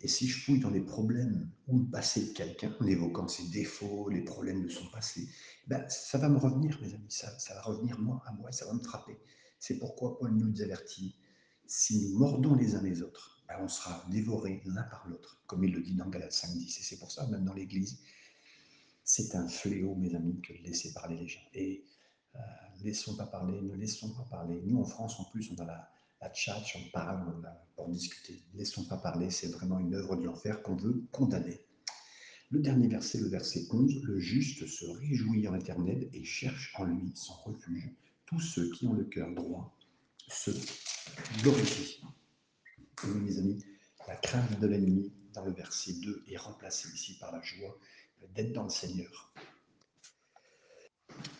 Et 0.00 0.08
si 0.08 0.26
je 0.26 0.42
fouille 0.42 0.58
dans 0.58 0.70
les 0.70 0.80
problèmes 0.80 1.50
ou 1.66 1.80
le 1.80 1.90
passé 1.90 2.24
de 2.24 2.30
quelqu'un, 2.30 2.74
en 2.80 2.86
évoquant 2.86 3.28
ses 3.28 3.46
défauts, 3.48 4.08
les 4.08 4.22
problèmes 4.22 4.62
de 4.62 4.70
son 4.70 4.86
passé, 4.88 5.28
ben, 5.66 5.86
ça 5.90 6.16
va 6.16 6.30
me 6.30 6.38
revenir, 6.38 6.80
mes 6.80 6.94
amis, 6.94 7.10
ça, 7.10 7.30
va 7.50 7.60
revenir 7.60 7.98
moi, 7.98 8.22
à 8.24 8.32
moi, 8.32 8.48
et 8.48 8.52
ça 8.54 8.64
va 8.64 8.72
me 8.72 8.82
frapper. 8.82 9.18
C'est 9.58 9.78
pourquoi 9.78 10.16
Paul 10.18 10.32
nous 10.32 10.62
avertit, 10.62 11.14
si 11.66 12.08
nous 12.08 12.18
mordons 12.18 12.54
les 12.54 12.74
uns 12.74 12.82
les 12.82 13.02
autres, 13.02 13.44
ben, 13.48 13.56
on 13.60 13.68
sera 13.68 14.02
dévorés 14.08 14.62
l'un 14.64 14.84
par 14.84 15.06
l'autre, 15.08 15.42
comme 15.46 15.62
il 15.62 15.74
le 15.74 15.82
dit 15.82 15.94
dans 15.94 16.08
Galates 16.08 16.32
5.10. 16.32 16.64
Et 16.64 16.82
c'est 16.82 16.98
pour 16.98 17.12
ça, 17.12 17.26
même 17.26 17.44
dans 17.44 17.52
l'Église, 17.52 18.00
c'est 19.06 19.36
un 19.36 19.48
fléau, 19.48 19.94
mes 19.94 20.14
amis, 20.14 20.40
que 20.42 20.52
de 20.52 20.58
laisser 20.64 20.92
parler 20.92 21.16
les 21.16 21.28
gens. 21.28 21.48
Et 21.54 21.84
euh, 22.34 22.38
laissons 22.82 23.16
pas 23.16 23.26
parler, 23.26 23.62
ne 23.62 23.76
laissons 23.76 24.12
pas 24.12 24.26
parler. 24.28 24.60
Nous, 24.64 24.78
en 24.78 24.84
France, 24.84 25.18
en 25.20 25.24
plus, 25.24 25.48
on 25.52 25.62
a 25.62 25.64
la, 25.64 25.88
la 26.20 26.34
chat, 26.34 26.60
on 26.74 26.90
parle, 26.90 27.24
on 27.38 27.44
a, 27.44 27.66
pour 27.76 27.88
discuter. 27.88 28.42
Laissons 28.54 28.84
pas 28.84 28.96
parler, 28.96 29.30
c'est 29.30 29.46
vraiment 29.46 29.78
une 29.78 29.94
œuvre 29.94 30.16
de 30.16 30.24
l'enfer 30.24 30.60
qu'on 30.62 30.74
veut 30.74 31.04
condamner. 31.12 31.60
Le 32.50 32.58
dernier 32.58 32.88
verset, 32.88 33.18
le 33.18 33.28
verset 33.28 33.66
11, 33.70 34.02
le 34.02 34.18
juste 34.18 34.66
se 34.66 34.86
réjouit 34.86 35.46
en 35.46 35.52
l'éternel 35.52 36.10
et 36.12 36.24
cherche 36.24 36.74
en 36.76 36.84
lui 36.84 37.12
son 37.14 37.34
refuge. 37.34 37.88
Tous 38.26 38.40
ceux 38.40 38.70
qui 38.72 38.88
ont 38.88 38.92
le 38.92 39.04
cœur 39.04 39.32
droit 39.34 39.78
se 40.26 40.50
glorifient. 41.42 42.02
Oui, 43.04 43.20
mes 43.20 43.38
amis, 43.38 43.64
la 44.08 44.16
crainte 44.16 44.58
de 44.58 44.66
l'ennemi 44.66 45.12
dans 45.32 45.44
le 45.44 45.52
verset 45.52 45.92
2 45.92 46.24
est 46.26 46.36
remplacée 46.36 46.88
ici 46.92 47.18
par 47.18 47.30
la 47.30 47.40
joie 47.42 47.78
d'être 48.34 48.52
dans 48.52 48.64
le 48.64 48.70
Seigneur. 48.70 49.32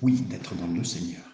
Oui, 0.00 0.20
d'être 0.23 0.55
dans 0.56 0.67
le 0.67 0.84
Seigneur 0.84 1.25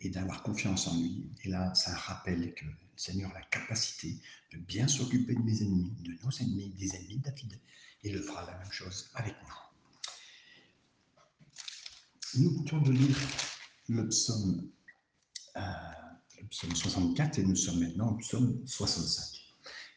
et 0.00 0.10
d'avoir 0.10 0.42
confiance 0.42 0.86
en 0.86 0.96
lui. 0.98 1.30
Et 1.44 1.48
là, 1.48 1.74
ça 1.74 1.94
rappelle 1.94 2.54
que 2.54 2.64
le 2.64 2.72
Seigneur 2.96 3.30
a 3.30 3.40
la 3.40 3.46
capacité 3.46 4.16
de 4.52 4.58
bien 4.58 4.88
s'occuper 4.88 5.34
de 5.34 5.40
mes 5.40 5.62
ennemis, 5.62 5.92
de 6.00 6.12
nos 6.24 6.30
ennemis, 6.30 6.70
des 6.70 6.94
ennemis 6.96 7.18
de 7.18 7.24
David. 7.24 7.60
Il 8.02 8.14
le 8.14 8.22
fera 8.22 8.46
la 8.46 8.56
même 8.58 8.72
chose 8.72 9.10
avec 9.14 9.34
nous. 9.42 9.54
Nous 12.42 12.64
venons 12.64 12.82
de 12.82 12.92
lire 12.92 13.16
le 13.88 14.08
psaume, 14.08 14.70
euh, 15.56 15.60
le 16.40 16.46
psaume 16.46 16.74
64 16.74 17.38
et 17.38 17.42
nous 17.42 17.56
sommes 17.56 17.80
maintenant 17.80 18.12
au 18.12 18.16
psaume 18.16 18.62
65 18.66 19.40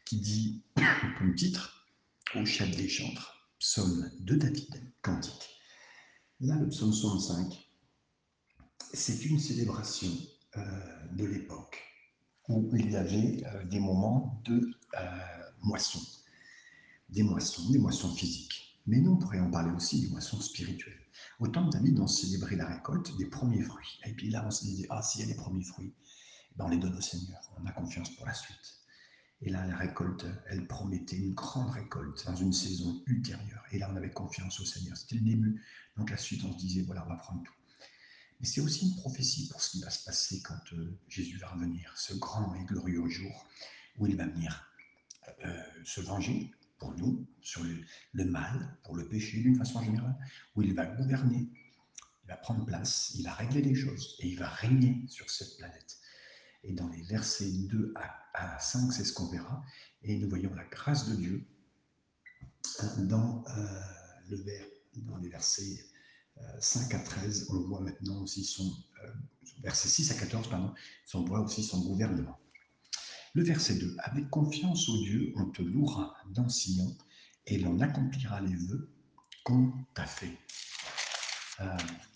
qui 0.04 0.16
dit 0.16 0.62
comme 1.18 1.34
titre 1.34 1.88
Au 2.34 2.44
chef 2.44 2.76
des 2.76 2.88
chantres 2.88 3.33
psaume 3.64 4.10
de 4.20 4.34
David, 4.34 4.92
cantique. 5.00 5.48
Là, 6.40 6.54
le 6.56 6.68
psaume 6.68 6.92
65, 6.92 7.66
c'est 8.92 9.24
une 9.24 9.38
célébration 9.38 10.10
euh, 10.58 11.06
de 11.12 11.24
l'époque 11.24 11.82
où 12.50 12.68
il 12.76 12.90
y 12.90 12.96
avait 12.96 13.42
euh, 13.46 13.64
des 13.64 13.80
moments 13.80 14.42
de 14.44 14.70
euh, 15.00 15.50
moisson, 15.62 15.98
des 17.08 17.22
moissons, 17.22 17.70
des 17.70 17.78
moissons 17.78 18.14
physiques. 18.14 18.82
Mais 18.86 18.98
nous, 18.98 19.12
on 19.12 19.16
pourrait 19.16 19.40
en 19.40 19.50
parler 19.50 19.72
aussi 19.74 20.02
des 20.02 20.08
moissons 20.08 20.42
spirituelles. 20.42 21.00
Au 21.40 21.48
temps 21.48 21.64
de 21.64 21.70
David, 21.70 21.98
on 22.00 22.06
célébrait 22.06 22.56
la 22.56 22.66
récolte 22.66 23.16
des 23.16 23.30
premiers 23.30 23.62
fruits. 23.62 23.98
Et 24.04 24.12
puis 24.12 24.28
là, 24.28 24.44
on 24.46 24.50
se 24.50 24.66
disait, 24.66 24.86
ah, 24.90 25.00
s'il 25.00 25.22
y 25.22 25.24
a 25.24 25.26
des 25.28 25.40
premiers 25.40 25.64
fruits, 25.64 25.94
ben, 26.56 26.66
on 26.66 26.68
les 26.68 26.76
donne 26.76 26.98
au 26.98 27.00
Seigneur. 27.00 27.40
On 27.58 27.64
a 27.64 27.72
confiance 27.72 28.10
pour 28.10 28.26
la 28.26 28.34
suite. 28.34 28.83
Et 29.44 29.50
là, 29.50 29.66
la 29.66 29.76
récolte, 29.76 30.24
elle 30.46 30.66
promettait 30.66 31.16
une 31.16 31.34
grande 31.34 31.70
récolte 31.70 32.24
dans 32.24 32.34
une 32.34 32.52
saison 32.52 33.02
ultérieure. 33.06 33.62
Et 33.72 33.78
là, 33.78 33.90
on 33.92 33.96
avait 33.96 34.10
confiance 34.10 34.58
au 34.58 34.64
Seigneur. 34.64 34.96
C'était 34.96 35.16
le 35.16 35.20
début. 35.20 35.62
Donc 35.98 36.10
la 36.10 36.16
suite, 36.16 36.42
on 36.44 36.52
se 36.52 36.56
disait, 36.56 36.80
voilà, 36.82 37.04
on 37.04 37.10
va 37.10 37.16
prendre 37.16 37.42
tout. 37.42 37.52
Mais 38.40 38.46
c'est 38.46 38.62
aussi 38.62 38.88
une 38.88 38.96
prophétie 38.96 39.48
pour 39.48 39.60
ce 39.60 39.72
qui 39.72 39.82
va 39.82 39.90
se 39.90 40.02
passer 40.04 40.40
quand 40.40 40.72
euh, 40.72 40.98
Jésus 41.08 41.36
va 41.36 41.48
revenir, 41.48 41.92
ce 41.96 42.14
grand 42.14 42.54
et 42.54 42.64
glorieux 42.64 43.06
jour 43.08 43.46
où 43.98 44.06
il 44.06 44.16
va 44.16 44.26
venir 44.26 44.66
euh, 45.44 45.62
se 45.84 46.00
venger 46.00 46.50
pour 46.78 46.94
nous 46.96 47.26
sur 47.42 47.62
le, 48.12 48.24
mal, 48.24 48.76
pour 48.82 48.96
le 48.96 49.06
péché 49.06 49.40
d'une 49.40 49.56
façon 49.56 49.82
générale, 49.82 50.16
où 50.56 50.62
il 50.62 50.74
va 50.74 50.86
gouverner, 50.86 51.48
il 52.24 52.28
va 52.28 52.36
prendre 52.36 52.64
place, 52.64 53.12
il 53.14 53.24
va 53.24 53.34
régler 53.34 53.62
les 53.62 53.74
choses 53.74 54.16
et 54.20 54.28
il 54.28 54.38
va 54.38 54.48
régner 54.48 55.04
sur 55.06 55.30
cette 55.30 55.56
planète. 55.58 55.98
Et 56.64 56.72
dans 56.72 56.88
les 56.88 57.02
versets 57.02 57.50
2 57.50 57.94
à, 58.34 58.58
5, 58.58 58.92
c'est 58.92 59.04
ce 59.04 59.12
qu'on 59.12 59.28
verra. 59.28 59.62
Et 60.02 60.18
nous 60.18 60.28
voyons 60.28 60.52
la 60.54 60.64
grâce 60.64 61.08
de 61.08 61.14
Dieu 61.14 61.46
dans, 62.98 63.44
euh, 63.56 63.80
le 64.30 64.44
dans 64.96 65.18
les 65.18 65.28
versets 65.28 65.84
5 66.58 66.92
euh, 66.92 66.96
à 66.96 67.00
13. 67.00 67.48
On 67.50 67.60
voit 67.68 67.80
maintenant 67.80 68.22
aussi 68.22 68.44
son, 68.44 68.72
euh, 69.04 69.10
verset 69.62 69.88
6 69.88 70.10
à 70.10 70.14
14, 70.14 70.48
pardon, 70.48 70.74
on 71.12 71.24
voit 71.24 71.40
aussi 71.40 71.62
son 71.62 71.80
gouvernement. 71.80 72.38
Le 73.34 73.44
verset 73.44 73.74
2, 73.74 73.96
avec 73.98 74.30
confiance 74.30 74.88
au 74.88 74.96
Dieu, 75.02 75.32
on 75.36 75.46
te 75.46 75.62
louera 75.62 76.16
dans 76.30 76.48
Sion 76.48 76.96
et 77.46 77.58
l'on 77.58 77.78
accomplira 77.80 78.40
les 78.40 78.54
vœux 78.54 78.90
qu'on 79.44 79.72
t'a 79.94 80.06
fait. 80.06 80.38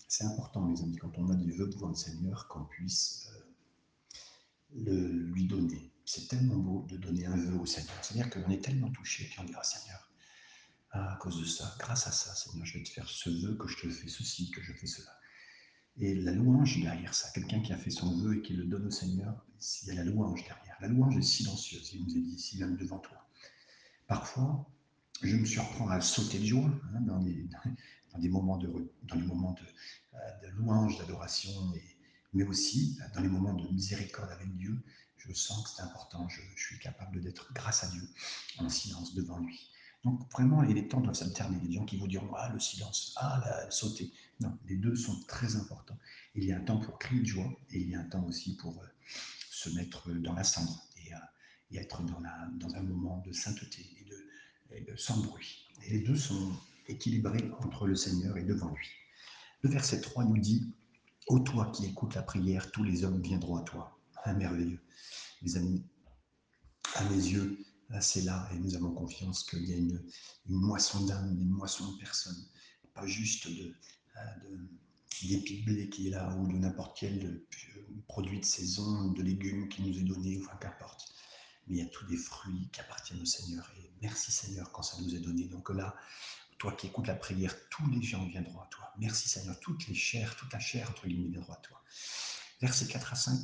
c'est 0.07 0.23
important, 0.23 0.61
mes 0.61 0.81
amis, 0.81 0.97
quand 0.97 1.11
on 1.17 1.29
a 1.29 1.35
des 1.35 1.51
vœux 1.51 1.67
devant 1.67 1.89
le 1.89 1.95
Seigneur, 1.95 2.47
qu'on 2.47 2.65
puisse 2.65 3.28
le, 4.75 5.07
lui 5.07 5.45
donner. 5.47 5.91
C'est 6.05 6.27
tellement 6.27 6.57
beau 6.57 6.85
de 6.89 6.97
donner 6.97 7.25
un 7.25 7.37
vœu 7.37 7.59
au 7.59 7.65
Seigneur. 7.65 7.93
C'est-à-dire 8.01 8.29
qu'on 8.29 8.49
est 8.49 8.63
tellement 8.63 8.89
touché 8.91 9.29
qu'on 9.35 9.43
dira 9.43 9.63
Seigneur, 9.63 10.09
à 10.91 11.17
cause 11.21 11.39
de 11.39 11.45
ça, 11.45 11.75
grâce 11.79 12.07
à 12.07 12.11
ça, 12.11 12.33
Seigneur, 12.33 12.65
je 12.65 12.77
vais 12.77 12.83
te 12.83 12.89
faire 12.89 13.07
ce 13.07 13.29
vœu 13.29 13.55
que 13.55 13.67
je 13.67 13.77
te 13.77 13.89
fais 13.89 14.07
ceci, 14.07 14.49
que 14.51 14.61
je 14.61 14.73
fais 14.73 14.87
cela. 14.87 15.11
Et 15.97 16.15
la 16.15 16.31
louange 16.31 16.79
derrière 16.81 17.13
ça, 17.13 17.29
quelqu'un 17.31 17.59
qui 17.59 17.73
a 17.73 17.77
fait 17.77 17.89
son 17.89 18.17
vœu 18.17 18.37
et 18.37 18.41
qui 18.41 18.53
le 18.53 18.65
donne 18.65 18.87
au 18.87 18.91
Seigneur, 18.91 19.45
il 19.83 19.89
y 19.89 19.91
a 19.91 19.95
la 19.95 20.03
louange 20.05 20.43
derrière. 20.43 20.77
La 20.79 20.87
louange 20.87 21.17
est 21.17 21.21
silencieuse, 21.21 21.91
il 21.93 22.03
nous 22.03 22.17
est 22.17 22.21
dit 22.21 22.35
ici, 22.35 22.57
même 22.57 22.77
devant 22.77 22.99
toi. 22.99 23.27
Parfois, 24.07 24.65
je 25.21 25.35
me 25.35 25.45
surprends 25.45 25.89
à 25.89 25.99
sauter 26.01 26.39
de 26.39 26.45
joie 26.45 26.71
hein, 26.95 27.01
dans, 27.01 27.19
des, 27.19 27.47
dans, 28.13 28.19
des 28.19 28.29
moments 28.29 28.57
de, 28.57 28.91
dans 29.03 29.15
les 29.15 29.25
moments 29.27 29.51
de, 29.53 29.63
euh, 30.15 30.47
de 30.47 30.55
louange, 30.55 30.97
d'adoration 30.97 31.51
et 31.75 31.98
mais 32.33 32.43
aussi 32.43 32.97
dans 33.13 33.21
les 33.21 33.29
moments 33.29 33.53
de 33.53 33.67
miséricorde 33.71 34.31
avec 34.31 34.55
Dieu, 34.55 34.81
je 35.17 35.33
sens 35.33 35.63
que 35.63 35.69
c'est 35.75 35.81
important, 35.81 36.27
je, 36.29 36.41
suis 36.55 36.79
capable 36.79 37.21
d'être 37.21 37.51
grâce 37.53 37.83
à 37.83 37.87
Dieu 37.87 38.07
en 38.57 38.69
silence 38.69 39.13
devant 39.13 39.39
lui. 39.39 39.69
Donc 40.05 40.31
vraiment, 40.31 40.63
et 40.63 40.73
les 40.73 40.87
temps 40.87 41.01
doivent 41.01 41.15
s'alterner. 41.15 41.59
Des 41.59 41.73
gens 41.73 41.85
qui 41.85 41.97
vous 41.97 42.07
diront 42.07 42.33
Ah, 42.35 42.49
le 42.53 42.59
silence, 42.59 43.13
ah, 43.17 43.41
la 43.43 43.69
sauter. 43.69 44.13
Non, 44.39 44.57
les 44.65 44.77
deux 44.77 44.95
sont 44.95 45.19
très 45.27 45.57
importants. 45.57 45.97
Il 46.35 46.45
y 46.45 46.53
a 46.53 46.57
un 46.57 46.61
temps 46.61 46.79
pour 46.79 46.99
crier 46.99 47.21
de 47.21 47.25
joie 47.25 47.51
et 47.71 47.79
il 47.79 47.89
y 47.89 47.95
a 47.95 47.99
un 47.99 48.05
temps 48.05 48.23
aussi 48.25 48.55
pour 48.55 48.81
euh, 48.81 48.87
se 49.49 49.69
mettre 49.71 50.09
dans 50.11 50.33
la 50.33 50.45
cendre 50.45 50.81
et, 51.05 51.13
euh, 51.13 51.17
être 51.79 52.01
dans, 52.01 52.75
un 52.75 52.83
moment 52.83 53.21
de 53.25 53.33
sainteté 53.33 53.85
et 54.71 54.81
de, 54.81 54.95
sans 54.95 55.17
bruit. 55.17 55.67
Et 55.85 55.91
les 55.91 55.99
deux 55.99 56.15
sont 56.15 56.53
équilibrés 56.87 57.51
entre 57.59 57.85
le 57.85 57.95
Seigneur 57.95 58.37
et 58.37 58.43
devant 58.43 58.73
lui. 58.73 58.87
Le 59.61 59.69
verset 59.69 59.99
3 59.99 60.23
nous 60.23 60.37
dit 60.37 60.73
Ô 61.27 61.39
toi 61.39 61.71
qui 61.71 61.85
écoutes 61.85 62.15
la 62.15 62.23
prière, 62.23 62.71
tous 62.71 62.83
les 62.83 63.03
hommes 63.03 63.21
viendront 63.21 63.57
à 63.57 63.63
toi. 63.63 63.99
Un 64.25 64.33
merveilleux. 64.33 64.81
Mes 65.41 65.55
amis, 65.57 65.83
à 66.95 67.03
mes 67.05 67.15
yeux, 67.15 67.57
c'est 68.01 68.21
là, 68.21 68.47
et 68.53 68.59
nous 68.59 68.75
avons 68.75 68.91
confiance 68.91 69.43
qu'il 69.43 69.65
y 69.65 69.73
a 69.73 69.77
une, 69.77 70.01
moisson 70.45 71.05
d'âmes, 71.05 71.37
une 71.39 71.49
moisson 71.49 71.91
de 71.91 71.97
personnes, 71.97 72.47
pas 72.93 73.05
juste 73.05 73.47
de, 73.47 73.73
d'épi 75.23 75.61
de 75.61 75.65
blé 75.65 75.89
qui 75.89 76.07
est 76.07 76.11
là, 76.11 76.35
ou 76.37 76.47
de 76.47 76.57
n'importe 76.57 76.97
quel 76.99 77.25
euh, 77.25 77.47
produit 78.07 78.39
de 78.39 78.45
saison, 78.45 79.11
de 79.11 79.21
légumes 79.21 79.69
qui 79.69 79.81
nous 79.81 79.97
est 79.97 80.03
donné, 80.03 80.39
enfin 80.41 80.57
qu'importe. 80.57 81.13
Mais 81.67 81.77
il 81.77 81.79
y 81.79 81.85
a 81.85 81.89
tous 81.89 82.05
des 82.05 82.17
fruits 82.17 82.69
qui 82.71 82.79
appartiennent 82.79 83.21
au 83.21 83.25
Seigneur. 83.25 83.71
Et 83.77 83.91
merci 84.01 84.31
Seigneur 84.31 84.71
quand 84.71 84.83
ça 84.83 85.01
nous 85.01 85.15
est 85.15 85.19
donné. 85.19 85.45
Donc 85.45 85.69
là, 85.69 85.95
toi 86.59 86.73
qui 86.73 86.87
écoutes 86.87 87.07
la 87.07 87.15
prière, 87.15 87.55
tous 87.69 87.89
les 87.89 88.03
gens 88.03 88.25
viendront 88.27 88.59
à 88.59 88.67
toi. 88.67 88.93
Merci 88.99 89.27
Seigneur, 89.27 89.59
toutes 89.59 89.87
les 89.87 89.95
chairs, 89.95 90.35
toute 90.35 90.53
la 90.53 90.59
chair, 90.59 90.87
entre 90.89 91.07
guillemets, 91.07 91.29
viendront 91.29 91.53
à 91.53 91.61
toi. 91.63 91.81
Versets 92.61 92.87
4 92.87 93.13
à 93.13 93.15
5. 93.15 93.39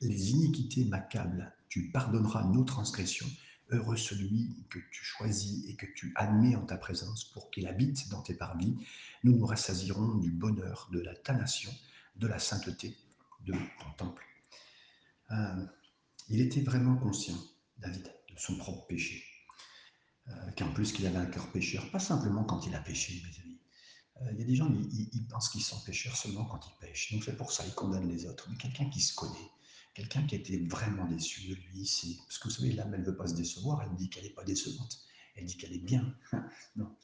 Les 0.00 0.30
iniquités 0.30 0.84
m'accablent, 0.86 1.54
tu 1.68 1.90
pardonneras 1.92 2.44
nos 2.44 2.64
transgressions 2.64 3.28
Heureux 3.72 3.96
celui 3.96 4.48
que 4.68 4.80
tu 4.90 5.04
choisis 5.04 5.64
et 5.68 5.76
que 5.76 5.86
tu 5.94 6.12
admets 6.16 6.56
en 6.56 6.66
ta 6.66 6.76
présence 6.76 7.24
pour 7.24 7.52
qu'il 7.52 7.68
habite 7.68 8.08
dans 8.08 8.20
tes 8.20 8.34
parvis. 8.34 8.74
Nous 9.22 9.36
nous 9.36 9.46
rassasirons 9.46 10.16
du 10.16 10.32
bonheur 10.32 10.88
de 10.90 10.98
la, 10.98 11.14
ta 11.14 11.34
nation, 11.34 11.70
de 12.16 12.26
la 12.26 12.40
sainteté 12.40 12.96
de 13.46 13.52
ton 13.52 13.90
temple. 13.96 14.24
Euh, 15.30 15.66
il 16.28 16.40
était 16.40 16.62
vraiment 16.62 16.96
conscient, 16.96 17.38
David, 17.78 18.12
de 18.28 18.38
son 18.38 18.56
propre 18.56 18.86
péché. 18.88 19.24
Euh, 20.30 20.50
qu'en 20.56 20.72
plus 20.72 20.92
qu'il 20.92 21.06
avait 21.06 21.16
un 21.16 21.26
cœur 21.26 21.50
pécheur, 21.50 21.90
pas 21.90 21.98
simplement 21.98 22.44
quand 22.44 22.66
il 22.66 22.74
a 22.74 22.80
péché, 22.80 23.22
mes 23.24 23.42
amis. 23.42 23.58
Euh, 24.22 24.32
il 24.32 24.38
y 24.40 24.42
a 24.42 24.46
des 24.46 24.56
gens, 24.56 24.70
ils, 24.70 25.08
ils 25.12 25.26
pensent 25.26 25.48
qu'ils 25.48 25.62
sont 25.62 25.80
pécheurs 25.80 26.16
seulement 26.16 26.44
quand 26.44 26.60
ils 26.66 26.86
pêchent. 26.86 27.12
Donc 27.12 27.24
c'est 27.24 27.36
pour 27.36 27.52
ça 27.52 27.64
qu'ils 27.64 27.74
condamnent 27.74 28.08
les 28.08 28.26
autres. 28.26 28.46
Mais 28.50 28.56
quelqu'un 28.56 28.88
qui 28.90 29.00
se 29.00 29.14
connaît, 29.14 29.50
quelqu'un 29.94 30.22
qui 30.26 30.36
était 30.36 30.58
vraiment 30.58 31.06
déçu 31.06 31.48
de 31.48 31.54
lui. 31.54 31.86
C'est 31.86 32.16
parce 32.18 32.38
que 32.38 32.48
vous 32.48 32.54
savez, 32.54 32.72
l'âme, 32.72 32.94
elle 32.94 33.00
ne 33.00 33.06
veut 33.06 33.16
pas 33.16 33.26
se 33.26 33.34
décevoir. 33.34 33.82
Elle 33.82 33.96
dit 33.96 34.08
qu'elle 34.08 34.24
n'est 34.24 34.30
pas 34.30 34.44
décevante. 34.44 35.00
Elle 35.36 35.46
dit 35.46 35.56
qu'elle 35.56 35.72
est 35.72 35.78
bien. 35.78 36.14
non, 36.76 36.94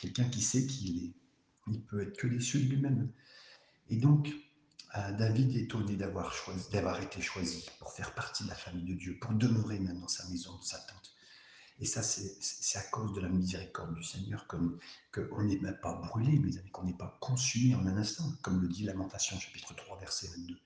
quelqu'un 0.00 0.28
qui 0.28 0.40
sait 0.40 0.66
qu'il 0.66 1.04
est, 1.04 1.12
il 1.68 1.82
peut 1.82 2.02
être 2.02 2.16
que 2.16 2.26
déçu 2.26 2.60
de 2.60 2.68
lui-même. 2.68 3.10
Et 3.90 3.96
donc, 3.96 4.32
euh, 4.96 5.12
David 5.12 5.54
est 5.56 5.62
étonné 5.62 5.96
d'avoir 5.96 6.34
d'avoir 6.72 7.00
été 7.02 7.20
choisi 7.20 7.66
pour 7.78 7.92
faire 7.92 8.14
partie 8.14 8.44
de 8.44 8.48
la 8.48 8.54
famille 8.54 8.84
de 8.84 8.94
Dieu, 8.94 9.18
pour 9.20 9.32
demeurer 9.32 9.78
même 9.78 10.00
dans 10.00 10.08
sa 10.08 10.26
maison, 10.28 10.52
dans 10.52 10.62
sa 10.62 10.78
tente. 10.78 11.07
Et 11.80 11.86
ça, 11.86 12.02
c'est 12.02 12.78
à 12.78 12.82
cause 12.82 13.12
de 13.12 13.20
la 13.20 13.28
miséricorde 13.28 13.94
du 13.94 14.02
Seigneur 14.02 14.48
qu'on 14.48 15.42
n'est 15.44 15.60
même 15.60 15.78
pas 15.80 15.94
brûlé, 15.94 16.40
mais 16.40 16.50
qu'on 16.72 16.84
n'est 16.84 16.96
pas 16.96 17.16
consumé 17.20 17.74
en 17.76 17.86
un 17.86 17.96
instant, 17.96 18.32
comme 18.42 18.60
le 18.60 18.68
dit 18.68 18.82
Lamentation 18.82 19.38
chapitre 19.38 19.74
3, 19.76 20.00
verset 20.00 20.26
22. 20.28 20.58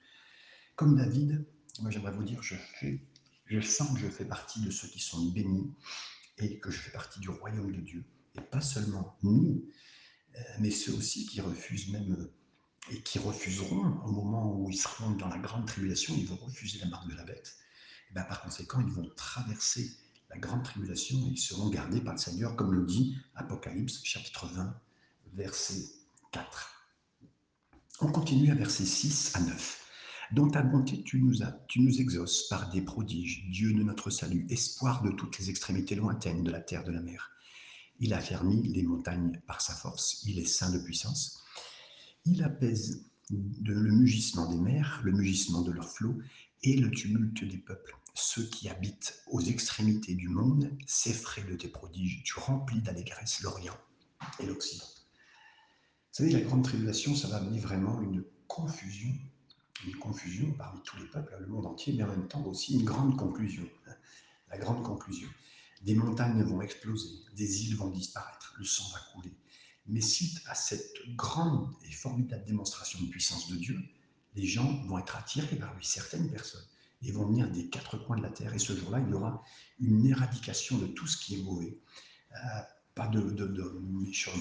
Comme 0.75 0.97
David, 0.97 1.45
moi 1.81 1.90
j'aimerais 1.90 2.12
vous 2.12 2.25
dire, 2.25 2.42
je, 2.42 3.61
sens 3.61 3.92
que 3.92 4.00
je 4.00 4.09
fais 4.09 4.25
partie 4.25 4.62
de 4.62 4.71
ceux 4.71 4.88
qui 4.88 5.00
sont 5.00 5.23
bénis 5.26 5.75
et 6.38 6.59
que 6.61 6.71
je 6.71 6.78
fais 6.78 6.92
partie 6.92 7.21
du 7.21 7.28
royaume 7.28 7.73
de 7.73 7.81
Dieu. 7.81 8.04
Et 8.35 8.40
pas 8.40 8.62
seulement 8.62 9.19
nous, 9.23 9.62
euh, 10.35 10.40
mais 10.61 10.71
ceux 10.71 10.95
aussi 10.95 11.26
qui 11.26 11.42
refusent 11.42 11.92
même 11.92 12.12
euh, 12.14 12.33
et 12.90 13.02
qui 13.02 13.19
refuseront 13.19 14.00
au 14.07 14.12
moment 14.12 14.57
où 14.57 14.71
ils 14.71 14.78
seront 14.78 15.11
dans 15.11 15.28
la 15.28 15.37
grande 15.37 15.66
tribulation, 15.66 16.14
ils 16.16 16.26
vont 16.26 16.37
refuser 16.37 16.78
la 16.78 16.87
marque 16.87 17.11
de 17.11 17.14
la 17.14 17.25
bête. 17.25 17.54
Et 18.11 18.14
bien, 18.14 18.23
par 18.25 18.40
conséquent, 18.40 18.81
ils 18.81 18.92
vont 18.92 19.11
traverser 19.14 19.95
la 20.33 20.39
grande 20.39 20.62
tribulation 20.62 21.19
et 21.27 21.33
ils 21.33 21.39
seront 21.39 21.69
gardés 21.69 22.01
par 22.01 22.15
le 22.15 22.19
Seigneur, 22.19 22.57
comme 22.57 22.73
le 22.73 22.85
dit 22.85 23.17
Apocalypse 23.35 24.01
chapitre 24.03 24.47
20, 24.47 24.75
verset 25.35 25.85
4. 26.33 26.89
On 28.01 28.11
continue 28.11 28.51
à 28.51 28.55
verset 28.55 28.87
6 28.87 29.33
à 29.35 29.41
9. 29.41 29.79
Dans 30.33 30.49
ta 30.49 30.62
bonté, 30.62 31.03
tu 31.03 31.21
nous, 31.21 31.43
as, 31.43 31.53
tu 31.69 31.81
nous 31.81 32.01
exauces 32.01 32.49
par 32.49 32.71
des 32.71 32.81
prodiges, 32.81 33.45
Dieu 33.51 33.75
de 33.75 33.83
notre 33.83 34.09
salut, 34.09 34.47
espoir 34.49 35.03
de 35.03 35.11
toutes 35.11 35.39
les 35.39 35.51
extrémités 35.51 35.95
lointaines 35.95 36.43
de 36.43 36.51
la 36.51 36.61
terre, 36.61 36.85
de 36.85 36.93
la 36.93 37.03
mer. 37.03 37.31
Il 38.01 38.15
a 38.15 38.21
fermi 38.21 38.62
les 38.69 38.83
montagnes 38.83 39.39
par 39.47 39.61
sa 39.61 39.75
force, 39.75 40.23
il 40.27 40.39
est 40.39 40.47
saint 40.47 40.73
de 40.73 40.79
puissance. 40.79 41.43
Il 42.25 42.43
apaise 42.43 43.05
le 43.31 43.91
mugissement 43.93 44.49
des 44.49 44.59
mers, 44.59 45.03
le 45.05 45.12
mugissement 45.12 45.61
de 45.61 45.73
leurs 45.73 45.91
flots 45.91 46.19
et 46.62 46.77
le 46.77 46.91
tumulte 46.91 47.45
des 47.45 47.59
peuples. 47.59 47.97
Ceux 48.14 48.45
qui 48.45 48.69
habitent 48.69 49.23
aux 49.26 49.40
extrémités 49.40 50.14
du 50.14 50.28
monde 50.28 50.76
s'effraient 50.87 51.45
de 51.45 51.57
tes 51.57 51.69
prodiges. 51.69 52.23
Tu 52.25 52.38
remplis 52.38 52.83
d'allégresse 52.83 53.40
l'Orient 53.40 53.78
et 54.38 54.47
l'Occident. 54.47 54.85
Vous 54.85 56.19
savez, 56.19 56.31
la 56.31 56.40
grande 56.40 56.64
tribulation, 56.64 57.14
ça 57.14 57.28
va 57.28 57.37
amener 57.37 57.59
vraiment 57.59 58.00
une 58.02 58.25
confusion 58.47 59.14
une 59.87 59.97
confusion 59.97 60.52
parmi 60.52 60.81
tous 60.83 60.97
les 60.99 61.07
peuples, 61.07 61.37
le 61.40 61.47
monde 61.47 61.66
entier, 61.66 61.92
mais 61.92 62.04
en 62.04 62.09
même 62.09 62.28
temps 62.28 62.45
aussi 62.45 62.75
une 62.75 62.85
grande 62.85 63.16
conclusion. 63.16 63.69
Hein. 63.87 63.95
La 64.50 64.59
grande 64.59 64.83
conclusion. 64.83 65.28
Des 65.83 65.95
montagnes 65.95 66.42
vont 66.42 66.62
exploser, 66.62 67.11
des 67.35 67.64
îles 67.64 67.76
vont 67.76 67.90
disparaître, 67.90 68.54
le 68.59 68.64
sang 68.64 68.85
va 68.92 69.00
couler. 69.12 69.35
Mais 69.87 70.00
suite 70.00 70.40
à 70.47 70.54
cette 70.54 70.95
grande 71.16 71.73
et 71.85 71.90
formidable 71.90 72.45
démonstration 72.45 73.00
de 73.00 73.07
puissance 73.07 73.49
de 73.49 73.57
Dieu, 73.57 73.81
les 74.35 74.47
gens 74.47 74.85
vont 74.85 74.99
être 74.99 75.16
attirés 75.16 75.57
par 75.57 75.75
lui, 75.75 75.85
certaines 75.85 76.31
personnes, 76.31 76.64
et 77.02 77.12
vont 77.12 77.26
venir 77.26 77.50
des 77.50 77.68
quatre 77.68 77.99
coins 77.99 78.16
de 78.16 78.23
la 78.23 78.30
terre. 78.30 78.54
Et 78.54 78.59
ce 78.59 78.76
jour-là, 78.76 79.00
il 79.00 79.11
y 79.11 79.14
aura 79.14 79.42
une 79.80 80.06
éradication 80.06 80.78
de 80.78 80.87
tout 80.87 81.06
ce 81.06 81.16
qui 81.16 81.35
est 81.35 81.42
mauvais. 81.42 81.78
Euh, 82.32 82.61
pas 82.94 83.09
de, 83.09 83.21
méchantes 83.80 84.35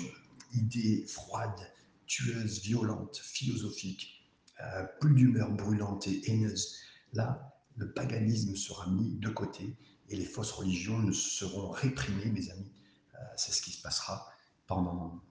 idées 0.54 1.06
froides, 1.08 1.72
tueuses, 2.06 2.62
violentes, 2.62 3.18
philosophiques, 3.18 4.30
euh, 4.62 4.86
plus 5.00 5.14
d'humeur 5.16 5.52
brûlante 5.52 6.08
et 6.08 6.30
haineuse. 6.30 6.78
Là, 7.14 7.56
le 7.78 7.92
paganisme 7.92 8.56
sera 8.56 8.88
mis 8.88 9.16
de 9.16 9.30
côté 9.30 9.76
et 10.10 10.16
les 10.16 10.26
fausses 10.26 10.52
religions 10.52 11.12
seront 11.14 11.72
réprimées, 11.72 12.26
mes 12.26 12.50
amis. 12.52 12.72
Euh, 13.16 13.18
c'est 13.38 13.54
ce 13.54 13.62
qui 13.62 13.72
se 13.72 13.82
passera 13.82 14.30
pendant, 14.68 15.22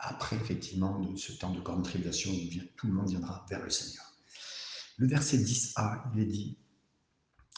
après 0.00 0.36
effectivement 0.36 0.98
de 1.00 1.16
ce 1.16 1.32
temps 1.32 1.50
de 1.50 1.60
grande 1.60 1.84
tribulation 1.84 2.30
où 2.30 2.60
tout 2.76 2.86
le 2.86 2.92
monde 2.92 3.08
viendra 3.08 3.46
vers 3.48 3.62
le 3.62 3.70
Seigneur. 3.70 4.13
Le 4.96 5.06
verset 5.06 5.38
10a, 5.38 6.10
il 6.14 6.20
est 6.20 6.26
dit 6.26 6.58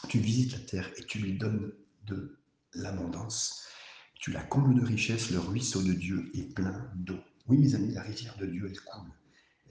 Tu 0.09 0.19
visites 0.19 0.53
la 0.53 0.59
terre 0.59 0.91
et 0.97 1.03
tu 1.03 1.19
lui 1.19 1.37
donnes 1.37 1.71
de 2.05 2.39
l'abondance. 2.73 3.67
Tu 4.15 4.31
la 4.31 4.43
combles 4.43 4.75
de 4.75 4.85
richesse, 4.85 5.29
le 5.29 5.39
ruisseau 5.39 5.83
de 5.83 5.93
Dieu 5.93 6.31
est 6.33 6.53
plein 6.53 6.91
d'eau. 6.95 7.19
Oui, 7.47 7.57
mes 7.57 7.75
amis, 7.75 7.93
la 7.93 8.01
rivière 8.01 8.35
de 8.37 8.45
Dieu, 8.45 8.67
elle 8.69 8.81
coule 8.81 9.11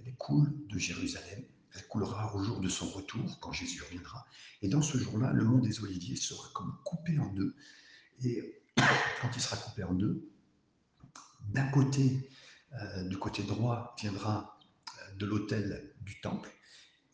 elle 0.07 0.15
coule 0.17 0.53
de 0.69 0.79
Jérusalem, 0.79 1.45
elle 1.75 1.87
coulera 1.89 2.35
au 2.35 2.43
jour 2.43 2.61
de 2.61 2.69
son 2.69 2.89
retour, 2.91 3.39
quand 3.41 3.53
Jésus 3.53 3.83
reviendra. 3.83 4.25
Et 4.63 4.69
dans 4.69 4.83
ce 4.83 4.99
jour-là, 4.99 5.33
le 5.33 5.45
mont 5.45 5.59
des 5.59 5.81
Oliviers 5.83 6.17
sera 6.17 6.49
comme 6.55 6.79
coupé 6.85 7.19
en 7.19 7.33
deux. 7.33 7.57
Et 8.23 8.63
quand 8.77 9.31
il 9.35 9.41
sera 9.41 9.57
coupé 9.57 9.83
en 9.83 9.95
deux, 9.95 10.31
d'un 11.49 11.69
côté, 11.69 12.31
euh, 12.81 13.05
du 13.09 13.19
côté 13.19 13.43
droit, 13.43 13.95
viendra 14.01 14.59
euh, 14.89 15.15
de 15.17 15.27
l'autel 15.27 15.95
du 16.03 16.21
temple 16.21 16.51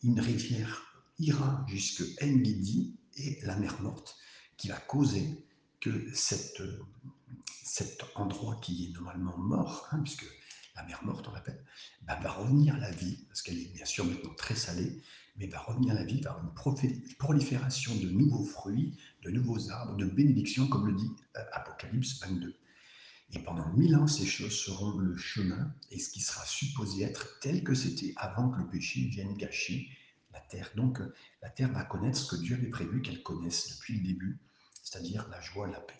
une 0.03 0.19
rivière 0.19 1.01
ira 1.19 1.65
jusque 1.67 2.03
Engedi 2.21 2.95
et 3.15 3.39
la 3.43 3.55
mer 3.55 3.81
morte, 3.81 4.15
qui 4.57 4.67
va 4.67 4.77
causer 4.77 5.45
que 5.79 6.11
cet 6.13 6.61
endroit 8.15 8.55
qui 8.61 8.85
est 8.85 8.93
normalement 8.93 9.37
mort, 9.37 9.87
hein, 9.91 9.99
puisque 9.99 10.25
la 10.75 10.83
mer 10.83 11.03
morte, 11.03 11.27
on 11.27 11.33
l'appelle, 11.33 11.63
bah, 12.01 12.19
va 12.21 12.31
revenir 12.31 12.77
la 12.77 12.91
vie, 12.91 13.17
parce 13.27 13.41
qu'elle 13.41 13.59
est 13.59 13.73
bien 13.73 13.85
sûr 13.85 14.05
maintenant 14.05 14.33
très 14.35 14.55
salée, 14.55 15.01
mais 15.37 15.47
va 15.47 15.59
revenir 15.59 15.93
la 15.93 16.03
vie 16.03 16.21
par 16.21 16.43
une 16.43 16.53
prolifération 17.17 17.95
de 17.95 18.09
nouveaux 18.09 18.45
fruits, 18.45 18.97
de 19.23 19.29
nouveaux 19.29 19.69
arbres, 19.71 19.95
de 19.97 20.05
bénédictions, 20.05 20.67
comme 20.67 20.87
le 20.87 20.93
dit 20.93 21.11
euh, 21.37 21.43
Apocalypse 21.53 22.19
22. 22.21 22.55
Et 23.35 23.39
pendant 23.39 23.67
mille 23.73 23.95
ans, 23.95 24.07
ces 24.07 24.27
choses 24.27 24.55
seront 24.55 24.95
le 24.97 25.17
chemin 25.17 25.73
et 25.89 25.97
ce 25.97 26.09
qui 26.09 26.21
sera 26.21 26.45
supposé 26.45 27.03
être 27.03 27.39
tel 27.41 27.63
que 27.63 27.73
c'était 27.73 28.13
avant 28.15 28.49
que 28.49 28.59
le 28.59 28.69
péché 28.69 29.01
vienne 29.01 29.35
gâcher 29.35 29.89
la 30.31 30.39
terre. 30.39 30.71
Donc, 30.75 30.99
la 31.41 31.49
terre 31.49 31.71
va 31.71 31.83
connaître 31.83 32.17
ce 32.17 32.35
que 32.35 32.41
Dieu 32.41 32.55
avait 32.55 32.69
prévu 32.69 33.01
qu'elle 33.01 33.23
connaisse 33.23 33.75
depuis 33.75 33.97
le 33.97 34.03
début, 34.03 34.39
c'est-à-dire 34.83 35.27
la 35.29 35.41
joie, 35.41 35.67
la 35.67 35.79
paix. 35.79 35.99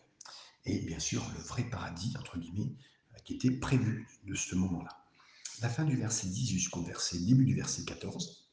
Et 0.66 0.80
bien 0.82 1.00
sûr, 1.00 1.28
le 1.36 1.40
vrai 1.42 1.64
paradis, 1.64 2.14
entre 2.20 2.38
guillemets, 2.38 2.76
qui 3.24 3.34
était 3.36 3.52
prévu 3.52 4.08
de 4.26 4.36
ce 4.36 4.56
moment-là. 4.56 5.06
La 5.62 5.70
fin 5.70 5.86
du 5.86 5.96
verset 5.96 6.28
10 6.28 6.50
jusqu'au 6.50 6.84
verset, 6.84 7.20
début 7.20 7.46
du 7.46 7.56
verset 7.56 7.84
14, 7.84 8.50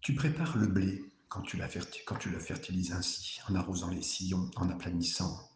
Tu 0.00 0.14
prépares 0.14 0.56
le 0.56 0.66
blé 0.66 1.04
quand 1.28 1.42
tu, 1.42 1.58
quand 2.06 2.16
tu 2.16 2.30
le 2.30 2.38
fertilises 2.38 2.92
ainsi, 2.92 3.40
en 3.48 3.54
arrosant 3.54 3.90
les 3.90 4.02
sillons, 4.02 4.50
en 4.56 4.70
aplanissant 4.70 5.50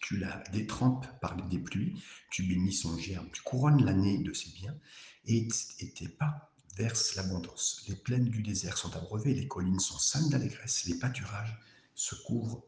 Tu 0.00 0.16
la 0.16 0.42
détrempes 0.52 1.06
par 1.20 1.36
des 1.36 1.58
pluies, 1.58 2.02
tu 2.30 2.42
bénis 2.42 2.72
son 2.72 2.96
germe, 2.98 3.28
tu 3.32 3.42
couronnes 3.42 3.84
l'année 3.84 4.18
de 4.18 4.32
ses 4.32 4.50
biens, 4.50 4.76
et, 5.26 5.48
tes 5.94 6.08
pas 6.08 6.52
versent 6.76 7.14
l'abondance. 7.14 7.84
Les 7.88 7.96
plaines 7.96 8.28
du 8.28 8.42
désert 8.42 8.78
sont 8.78 8.94
abreuvées, 8.96 9.34
les 9.34 9.48
collines 9.48 9.80
sont 9.80 9.98
saines 9.98 10.28
d'allégresse, 10.28 10.84
les 10.86 10.98
pâturages 10.98 11.58
se 11.94 12.14
couvrent 12.14 12.64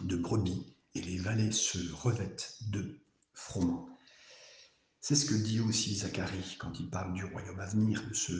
de 0.00 0.16
brebis, 0.16 0.74
et 0.94 1.00
les 1.00 1.18
vallées 1.18 1.52
se 1.52 1.78
revêtent 1.92 2.58
de 2.68 3.00
froment. 3.32 3.88
C'est 5.00 5.16
ce 5.16 5.26
que 5.26 5.34
dit 5.34 5.60
aussi 5.60 5.96
Zacharie 5.96 6.56
quand 6.58 6.78
il 6.78 6.90
parle 6.90 7.14
du 7.14 7.24
royaume 7.24 7.60
à 7.60 7.66
venir, 7.66 8.06
de 8.08 8.14
ce 8.14 8.32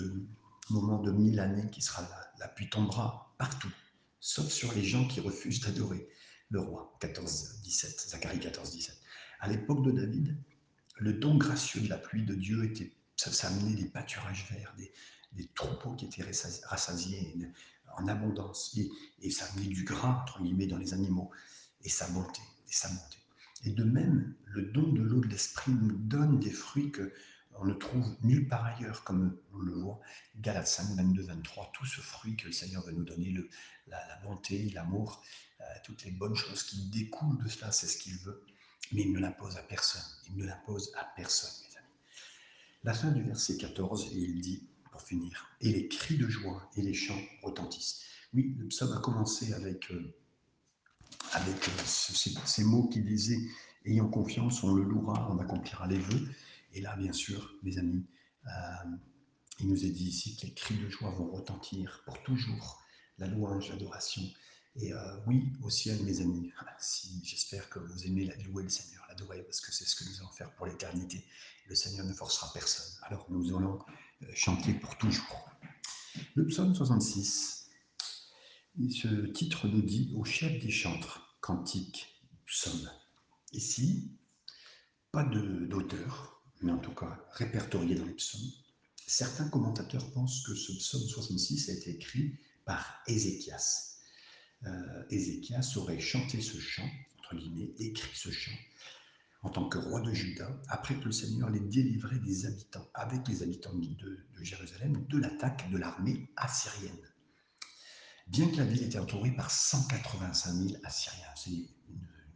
moment 0.71 1.01
de 1.01 1.11
mille 1.11 1.41
années 1.41 1.71
qui 1.71 1.83
sera 1.83 2.03
là. 2.03 2.33
La 2.39 2.49
pluie 2.49 2.71
tombera 2.71 3.35
partout, 3.39 3.73
sauf 4.21 4.49
sur 4.49 4.73
les 4.75 4.85
gens 4.85 5.07
qui 5.07 5.21
refusent 5.21 5.61
d'adorer 5.61 6.09
le 6.53 6.61
roi. 6.61 6.97
14-17, 7.01 8.11
Zacharie 8.11 8.39
14-17. 8.39 8.93
À 9.41 9.49
l'époque 9.49 9.85
de 9.85 9.91
David, 9.91 10.37
le 10.99 11.15
don 11.15 11.37
gracieux 11.37 11.81
de 11.81 11.89
la 11.89 11.99
pluie 11.99 12.25
de 12.25 12.35
Dieu 12.35 12.65
était, 12.65 12.93
ça, 13.17 13.49
amenait 13.49 13.75
des 13.75 13.89
pâturages 13.89 14.47
verts, 14.51 14.75
des, 14.77 15.49
troupeaux 15.55 15.95
qui 15.95 16.05
étaient 16.05 16.25
rassasiés 16.65 17.35
en 17.97 18.07
abondance, 18.07 18.79
et, 19.21 19.31
ça 19.31 19.47
amenait 19.47 19.69
du 19.69 19.85
gras, 19.85 20.23
entre 20.23 20.43
guillemets, 20.43 20.67
dans 20.67 20.79
les 20.79 20.93
animaux, 20.93 21.31
et 21.83 21.89
ça 21.89 22.09
montait, 22.11 22.43
et 22.69 22.73
ça 22.73 22.89
montait. 22.89 23.19
Et 23.65 23.71
de 23.71 23.85
même, 23.85 24.35
le 24.45 24.63
don 24.63 24.93
de 24.93 25.03
l'eau 25.03 25.21
de 25.21 25.29
l'esprit 25.29 25.73
nous 25.73 25.97
donne 25.97 26.39
des 26.39 26.51
fruits 26.51 26.93
que 26.93 27.13
on 27.59 27.65
ne 27.65 27.75
trouve 27.75 28.17
nulle 28.23 28.49
part 28.49 28.65
ailleurs, 28.65 29.05
comme 29.05 29.37
on 29.53 29.59
le 29.59 29.73
voit, 29.73 30.01
Galates 30.41 30.67
5, 30.67 30.97
22, 30.97 31.23
23, 31.23 31.71
tout 31.75 31.85
ce 31.85 32.01
fruit 32.01 32.37
que 32.37 32.47
le 32.47 32.53
Seigneur 32.53 32.85
veut 32.85 32.93
nous 32.93 33.05
donner, 33.05 33.35
la, 33.87 33.99
bonté, 34.25 34.71
l'amour, 34.71 35.23
toutes 35.85 36.05
les 36.05 36.11
bonnes 36.11 36.37
choses 36.37 36.63
qui 36.63 36.89
découlent 36.91 37.43
de 37.43 37.49
cela, 37.49 37.73
c'est 37.73 37.87
ce 37.87 37.99
qu'il 37.99 38.17
veut, 38.19 38.45
mais 38.93 39.03
il 39.03 39.13
ne 39.13 39.21
l'impose 39.21 39.57
à 39.57 39.63
personne, 39.63 40.03
il 40.29 40.37
ne 40.37 40.47
l'impose 40.47 40.93
à 40.97 41.05
personne, 41.17 41.51
mes 41.69 41.77
amis. 41.79 41.89
La 42.85 42.95
fin 42.95 43.11
du 43.11 43.23
verset 43.23 43.57
14, 43.57 44.11
il 44.13 44.41
dit, 44.41 44.69
pour 44.91 45.03
finir, 45.03 45.47
et 45.61 45.73
les 45.73 45.89
cris 45.89 46.19
de 46.19 46.29
joie 46.29 46.71
et 46.77 46.83
les 46.83 46.95
chants 46.95 47.21
retentissent. 47.43 48.03
Oui, 48.35 48.55
le 48.59 48.69
psaume 48.69 48.93
a 48.93 49.01
commencé 49.01 49.53
avec, 49.55 49.91
euh, 49.91 50.15
avec 51.33 51.69
euh, 51.69 51.83
ces, 51.85 52.65
mots 52.65 52.89
qui 52.89 53.03
disaient, 53.03 53.41
ayant 53.85 54.09
confiance, 54.09 54.63
on 54.63 54.75
le 54.75 54.85
louera, 54.85 55.31
on 55.31 55.39
accomplira 55.39 55.87
les 55.87 55.99
vœux. 55.99 56.29
Et 56.75 56.81
là, 56.81 56.97
bien 56.97 57.13
sûr, 57.13 57.55
mes 57.63 57.79
amis, 57.79 58.05
euh, 58.47 58.51
il 59.61 59.69
nous 59.69 59.85
est 59.85 59.91
dit 59.91 60.09
ici 60.09 60.37
que 60.37 60.47
les 60.47 60.55
cris 60.55 60.77
de 60.77 60.89
joie 60.89 61.11
vont 61.11 61.31
retentir 61.31 62.03
pour 62.05 62.23
toujours, 62.23 62.83
la 63.19 63.27
louange, 63.27 63.69
l'adoration. 63.69 64.23
Et 64.77 64.93
euh, 64.93 65.17
oui, 65.27 65.53
au 65.63 65.71
ciel, 65.71 66.03
mes 66.03 66.21
amis, 66.21 66.51
si 66.81 67.21
j'espère 67.25 67.69
que 67.69 67.79
vous 67.79 68.07
aimez 68.07 68.25
la 68.25 68.37
louer 68.37 68.63
le 68.63 68.69
Seigneur, 68.69 69.05
l'adorer, 69.09 69.43
parce 69.43 69.61
que 69.61 69.73
c'est 69.73 69.85
ce 69.85 69.97
que 69.97 70.05
nous 70.09 70.21
allons 70.21 70.33
faire 70.33 70.55
pour 70.55 70.67
l'éternité. 70.67 71.25
Le 71.67 71.75
Seigneur 71.75 72.07
ne 72.07 72.13
forcera 72.13 72.51
personne. 72.53 72.91
Alors 73.03 73.27
nous 73.31 73.55
allons 73.57 73.79
euh, 74.23 74.27
chanter 74.35 74.73
pour 74.75 74.97
toujours. 74.97 75.51
Le 76.35 76.47
psaume 76.47 76.75
66, 76.75 77.71
ce 78.91 79.27
titre 79.27 79.69
nous 79.69 79.83
dit 79.83 80.13
au 80.17 80.25
chef 80.25 80.61
des 80.63 80.71
chantres, 80.71 81.37
cantique, 81.41 82.23
psaume. 82.47 82.91
Ici, 83.53 84.11
pas 85.11 85.25
d'auteur, 85.25 86.43
mais 86.63 86.73
en 86.73 86.79
tout 86.79 86.95
cas 86.95 87.23
répertorié 87.33 87.95
dans 87.95 88.07
les 88.07 88.15
psaumes. 88.15 88.51
Certains 89.07 89.49
commentateurs 89.49 90.11
pensent 90.13 90.43
que 90.47 90.55
ce 90.55 90.73
psaume 90.73 91.03
66 91.03 91.69
a 91.69 91.73
été 91.73 91.91
écrit 91.91 92.39
par 92.65 93.03
Ézéchias. 93.07 93.92
Euh, 94.67 95.05
Ézéchias 95.11 95.75
aurait 95.77 96.01
chanté 96.01 96.41
ce 96.41 96.59
chant, 96.59 96.89
entre 97.19 97.37
guillemets, 97.37 97.73
écrit 97.79 98.15
ce 98.15 98.31
chant, 98.31 98.57
en 99.43 99.51
tant 99.51 99.69
que 99.69 99.79
roi 99.79 100.01
de 100.01 100.13
Juda, 100.13 100.49
après 100.69 100.95
que 100.95 101.07
le 101.07 101.13
Seigneur 101.13 101.51
l'ait 101.51 101.61
délivré 101.61 102.19
des 102.21 102.47
habitants, 102.47 102.89
avec 102.95 103.27
les 103.27 103.43
habitants 103.43 103.75
de, 103.75 103.89
de 103.89 104.45
Jérusalem, 104.45 105.05
de 105.09 105.19
l'attaque 105.19 105.69
de 105.71 105.79
l'armée 105.79 106.29
assyrienne. 106.37 107.13
Bien 108.29 108.49
que 108.49 108.57
la 108.57 108.65
ville 108.65 108.85
était 108.85 108.99
entourée 108.99 109.33
par 109.33 109.51
185 109.51 110.53
000 110.53 110.81
Assyriens, 110.85 111.27
c'est 111.35 111.51
une 111.51 111.69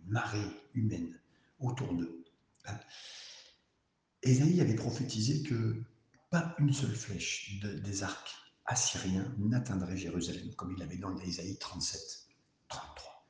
marée 0.09 0.51
humaine 0.75 1.19
autour 1.61 1.95
d'eux. 1.95 2.25
Hein. 2.67 2.79
Ésaïe 4.23 4.61
avait 4.61 4.75
prophétisé 4.75 5.43
que 5.45 5.83
pas 6.31 6.57
une 6.59 6.73
seule 6.73 6.95
flèche 6.95 7.61
des 7.63 8.03
arcs 8.03 8.46
assyriens 8.67 9.35
n'atteindrait 9.39 9.97
Jérusalem, 9.97 10.55
comme 10.55 10.73
il 10.73 10.79
l'avait 10.79 10.97
dans 10.97 11.17
Ésaïe 11.19 11.59
37, 11.59 12.01
33. 12.69 13.27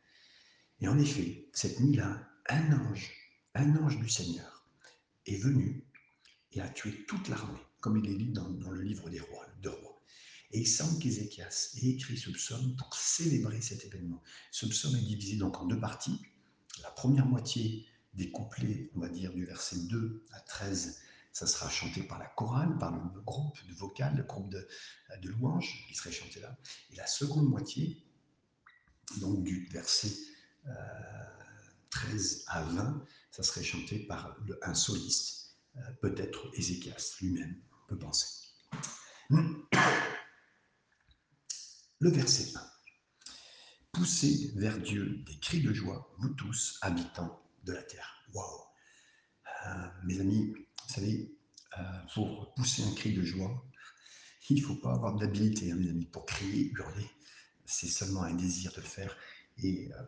Et 0.80 0.88
en 0.88 0.98
effet, 0.98 1.48
cette 1.52 1.80
nuit-là, 1.80 2.28
un 2.48 2.72
ange, 2.72 3.10
un 3.54 3.76
ange 3.76 3.98
du 3.98 4.08
Seigneur, 4.08 4.66
est 5.26 5.36
venu 5.36 5.84
et 6.52 6.60
a 6.60 6.68
tué 6.68 7.04
toute 7.06 7.28
l'armée, 7.28 7.58
comme 7.80 7.98
il 7.98 8.10
est 8.10 8.16
dit 8.16 8.32
dans, 8.32 8.48
le 8.48 8.82
livre 8.82 9.10
des 9.10 9.20
rois, 9.20 9.46
de 9.62 9.68
rois. 9.68 10.02
Et 10.52 10.60
il 10.60 10.66
semble 10.66 10.98
qu'Ézéchias 11.00 11.70
ait 11.82 11.88
écrit 11.88 12.16
ce 12.16 12.30
psaume 12.30 12.76
pour 12.76 12.94
célébrer 12.94 13.60
cet 13.60 13.84
événement. 13.84 14.22
Ce 14.52 14.66
psaume 14.66 14.96
est 14.96 15.02
divisé 15.02 15.36
donc 15.36 15.58
en 15.58 15.66
deux 15.66 15.80
parties. 15.80 16.20
La 16.82 16.90
première 16.90 17.26
moitié 17.26 17.86
des 18.14 18.30
couplets, 18.30 18.90
on 18.94 19.00
va 19.00 19.08
dire, 19.08 19.34
du 19.34 19.44
verset 19.44 19.76
2 19.88 20.24
à 20.32 20.40
13, 20.40 21.00
ça 21.36 21.46
sera 21.46 21.68
chanté 21.68 22.02
par 22.02 22.18
la 22.18 22.28
chorale, 22.28 22.78
par 22.78 22.92
le 22.92 23.20
groupe 23.20 23.58
de 23.68 23.74
vocal, 23.74 24.16
le 24.16 24.22
groupe 24.22 24.48
de, 24.48 24.66
louanges 25.24 25.84
qui 25.86 25.94
serait 25.94 26.10
chanté 26.10 26.40
là. 26.40 26.56
Et 26.90 26.96
la 26.96 27.06
seconde 27.06 27.50
moitié, 27.50 28.02
donc 29.18 29.44
du 29.44 29.66
verset 29.66 30.16
13 31.90 32.46
euh, 32.48 32.52
à 32.52 32.62
20, 32.62 33.04
ça 33.32 33.42
serait 33.42 33.62
chanté 33.62 33.98
par 34.06 34.34
un 34.62 34.72
soliste, 34.72 35.58
euh, 35.76 35.80
peut-être 36.00 36.50
Ézéchias 36.54 37.16
lui-même, 37.20 37.60
on 37.82 37.86
peut 37.88 37.98
penser. 37.98 38.46
Le 39.28 39.68
verset 42.00 42.56
1. 42.56 42.66
Poussez 43.92 44.52
vers 44.56 44.78
Dieu 44.78 45.22
des 45.26 45.38
cris 45.38 45.60
de 45.60 45.74
joie, 45.74 46.10
vous 46.16 46.30
tous, 46.30 46.78
habitants 46.80 47.46
de 47.64 47.74
la 47.74 47.82
terre. 47.82 48.24
Waouh 48.32 48.62
euh, 49.66 49.86
Mes 50.04 50.18
amis, 50.18 50.65
vous 50.86 50.94
savez, 50.94 51.36
euh, 51.78 51.82
pour 52.14 52.54
pousser 52.54 52.82
un 52.84 52.92
cri 52.92 53.12
de 53.12 53.22
joie, 53.22 53.64
il 54.48 54.60
ne 54.60 54.66
faut 54.66 54.76
pas 54.76 54.92
avoir 54.92 55.16
d'habilité, 55.16 55.72
hein, 55.72 55.76
mes 55.76 55.90
amis, 55.90 56.06
pour 56.06 56.24
crier, 56.26 56.70
hurler. 56.72 57.10
C'est 57.64 57.88
seulement 57.88 58.22
un 58.22 58.34
désir 58.34 58.72
de 58.72 58.80
le 58.80 58.86
faire. 58.86 59.16
Et 59.58 59.90
euh, 59.92 60.02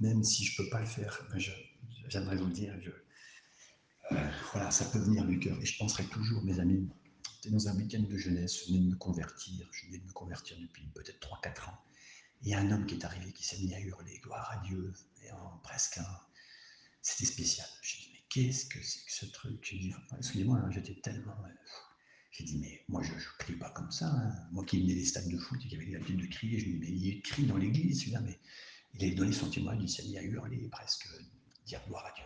même 0.00 0.24
si 0.24 0.44
je 0.44 0.52
ne 0.52 0.64
peux 0.64 0.70
pas 0.70 0.80
le 0.80 0.86
faire, 0.86 1.26
ben, 1.30 1.38
j'aimerais 2.08 2.36
vous 2.36 2.46
le 2.46 2.52
dire, 2.52 2.74
voilà, 4.52 4.70
ça 4.70 4.84
peut 4.86 4.98
venir 4.98 5.24
du 5.24 5.38
cœur. 5.38 5.56
Et 5.60 5.66
je 5.66 5.78
penserai 5.78 6.04
toujours, 6.06 6.42
mes 6.42 6.58
amis, 6.58 6.88
j'étais 7.36 7.50
dans 7.50 7.68
un 7.68 7.76
week-end 7.76 8.02
de 8.02 8.16
jeunesse, 8.16 8.60
je 8.60 8.66
venais 8.66 8.80
de 8.80 8.90
me 8.90 8.96
convertir, 8.96 9.68
je 9.70 9.86
venais 9.86 9.98
de 9.98 10.04
me 10.04 10.12
convertir 10.12 10.58
depuis 10.60 10.84
peut-être 10.94 11.20
3-4 11.20 11.70
ans. 11.70 11.78
Et 12.42 12.46
il 12.46 12.50
y 12.50 12.54
a 12.54 12.58
un 12.58 12.70
homme 12.72 12.86
qui 12.86 12.96
est 12.96 13.04
arrivé, 13.04 13.32
qui 13.32 13.44
s'est 13.44 13.58
mis 13.58 13.72
à 13.74 13.80
hurler, 13.80 14.18
gloire 14.18 14.50
à 14.50 14.56
Dieu, 14.66 14.92
et 15.22 15.30
en 15.30 15.58
presque 15.62 15.98
un, 15.98 16.18
c'était 17.00 17.26
spécial. 17.26 17.66
J'ai 17.82 17.98
dit, 17.98 18.10
mais 18.12 18.21
qu'est-ce 18.32 18.64
que 18.64 18.82
c'est 18.82 19.04
que 19.04 19.12
ce 19.12 19.26
truc? 19.26 19.58
J'ai 19.62 19.78
dit, 19.78 19.94
excusez-moi, 20.16 20.58
hein, 20.58 20.70
j'étais 20.70 20.94
tellement. 21.02 21.36
Euh, 21.44 21.52
j'ai 22.30 22.44
dit, 22.44 22.58
mais 22.58 22.82
moi, 22.88 23.02
je 23.02 23.12
ne 23.12 23.18
crie 23.38 23.56
pas 23.56 23.70
comme 23.70 23.90
ça. 23.90 24.06
Hein. 24.06 24.34
Moi 24.52 24.64
qui 24.64 24.80
venais 24.80 24.94
des 24.94 25.04
stades 25.04 25.28
de 25.28 25.36
foot 25.36 25.60
et 25.62 25.68
qui 25.68 25.76
avait 25.76 25.84
l'habitude 25.86 26.20
de 26.20 26.26
crier, 26.26 26.58
je 26.58 26.66
me 26.66 26.72
dis, 26.72 26.78
mais 26.78 26.90
il 26.90 27.22
crie 27.22 27.44
dans 27.44 27.58
l'église, 27.58 28.00
celui-là, 28.00 28.20
mais 28.22 28.40
il 28.94 29.12
a 29.12 29.14
donné 29.14 29.32
son 29.32 29.50
témoignage, 29.50 29.84
il 29.84 29.88
s'est 29.90 30.08
mis 30.08 30.16
à 30.16 30.22
hurler, 30.22 30.68
presque 30.70 31.06
dire 31.66 31.82
gloire 31.86 32.06
à 32.06 32.12
Dieu. 32.12 32.24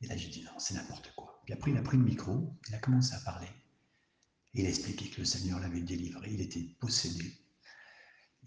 Et 0.00 0.06
là, 0.06 0.16
j'ai 0.16 0.28
dit, 0.28 0.42
non, 0.42 0.58
c'est 0.58 0.74
n'importe 0.74 1.12
quoi. 1.16 1.42
Puis 1.44 1.52
après, 1.52 1.70
il 1.70 1.76
a 1.76 1.82
pris 1.82 1.98
le 1.98 2.04
micro, 2.04 2.56
il 2.68 2.74
a 2.74 2.78
commencé 2.78 3.14
à 3.14 3.20
parler. 3.20 3.48
il 4.54 4.64
a 4.64 4.70
expliqué 4.70 5.10
que 5.10 5.20
le 5.20 5.26
Seigneur 5.26 5.60
l'avait 5.60 5.82
délivré, 5.82 6.32
il 6.32 6.40
était 6.40 6.66
possédé. 6.80 7.30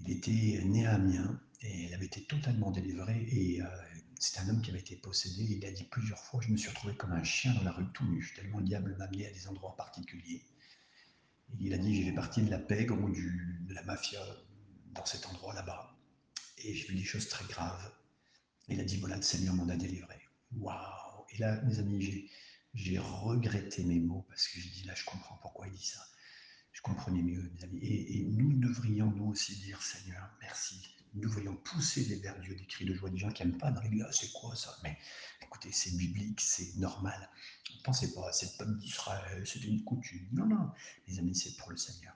Il 0.01 0.11
était 0.11 0.63
né 0.65 0.87
à 0.87 0.95
Amiens 0.95 1.39
et 1.61 1.85
il 1.85 1.93
avait 1.93 2.05
été 2.05 2.25
totalement 2.25 2.71
délivré 2.71 3.27
et 3.29 3.61
euh, 3.61 3.67
c'est 4.19 4.39
un 4.41 4.49
homme 4.49 4.61
qui 4.61 4.69
avait 4.69 4.81
été 4.81 4.97
possédé. 4.97 5.43
Il 5.43 5.65
a 5.65 5.71
dit 5.71 5.85
plusieurs 5.85 6.19
fois 6.19 6.41
Je 6.41 6.49
me 6.49 6.57
suis 6.57 6.69
retrouvé 6.69 6.95
comme 6.95 7.13
un 7.13 7.23
chien 7.23 7.53
dans 7.53 7.63
la 7.63 7.71
rue 7.71 7.85
tout 7.93 8.05
nu, 8.05 8.31
tellement 8.35 8.59
le 8.59 8.65
diable 8.65 8.95
m'a 8.97 9.05
amené 9.05 9.25
à 9.25 9.31
des 9.31 9.47
endroits 9.47 9.75
particuliers. 9.77 10.43
il 11.59 11.73
a 11.73 11.77
dit 11.77 11.95
J'ai 11.95 12.09
fait 12.09 12.15
partie 12.15 12.41
de 12.41 12.51
la 12.51 12.59
pègre 12.59 12.99
ou 12.99 13.09
de 13.09 13.73
la 13.73 13.81
mafia 13.83 14.19
dans 14.93 15.05
cet 15.05 15.25
endroit 15.27 15.53
là-bas. 15.53 15.95
Et 16.57 16.75
j'ai 16.75 16.87
vu 16.87 16.95
des 16.95 17.05
choses 17.05 17.29
très 17.29 17.45
graves. 17.45 17.91
il 18.67 18.79
a 18.79 18.83
dit 18.83 18.97
Voilà, 18.97 19.15
le 19.15 19.21
Seigneur 19.21 19.55
m'en 19.55 19.69
a 19.69 19.77
délivré. 19.77 20.15
Waouh 20.57 21.25
Et 21.29 21.37
là, 21.37 21.61
mes 21.61 21.79
amis, 21.79 22.29
j'ai 22.73 22.99
regretté 22.99 23.85
mes 23.85 23.99
mots 23.99 24.25
parce 24.27 24.49
que 24.49 24.59
j'ai 24.59 24.69
dit 24.69 24.83
Là, 24.83 24.95
je 24.95 25.05
comprends 25.05 25.37
pourquoi 25.41 25.67
il 25.67 25.73
dit 25.73 25.85
ça. 25.85 26.05
Je 26.73 26.81
comprenais 26.81 27.21
mieux, 27.21 27.49
mes 27.55 27.63
amis. 27.63 27.79
Et, 27.79 28.19
et 28.19 28.23
nous 28.25 28.53
devrions 28.59 29.11
nous 29.11 29.29
aussi 29.29 29.55
dire 29.55 29.81
Seigneur, 29.81 30.29
merci 30.41 30.81
nous 31.15 31.29
voyons 31.29 31.55
pousser 31.55 32.05
des 32.05 32.15
vers 32.17 32.39
Dieu, 32.39 32.55
des 32.55 32.65
cris 32.65 32.85
de 32.85 32.93
joie, 32.93 33.09
des 33.09 33.17
gens 33.17 33.31
qui 33.31 33.43
n'aiment 33.43 33.57
pas 33.57 33.71
l'église, 33.71 34.05
ah, 34.07 34.11
c'est 34.11 34.31
quoi 34.31 34.55
ça? 34.55 34.75
Mais 34.83 34.97
écoutez, 35.41 35.71
c'est 35.71 35.95
biblique, 35.97 36.39
c'est 36.39 36.75
normal. 36.77 37.29
Ne 37.75 37.81
pensez 37.83 38.13
pas, 38.13 38.31
c'est 38.31 38.57
peuple 38.57 38.77
d'Israël, 38.77 39.43
c'est 39.45 39.63
une 39.63 39.83
coutume. 39.83 40.27
Non, 40.31 40.45
non, 40.45 40.69
mes 41.07 41.19
amis, 41.19 41.35
c'est 41.35 41.55
pour 41.57 41.71
le 41.71 41.77
Seigneur. 41.77 42.13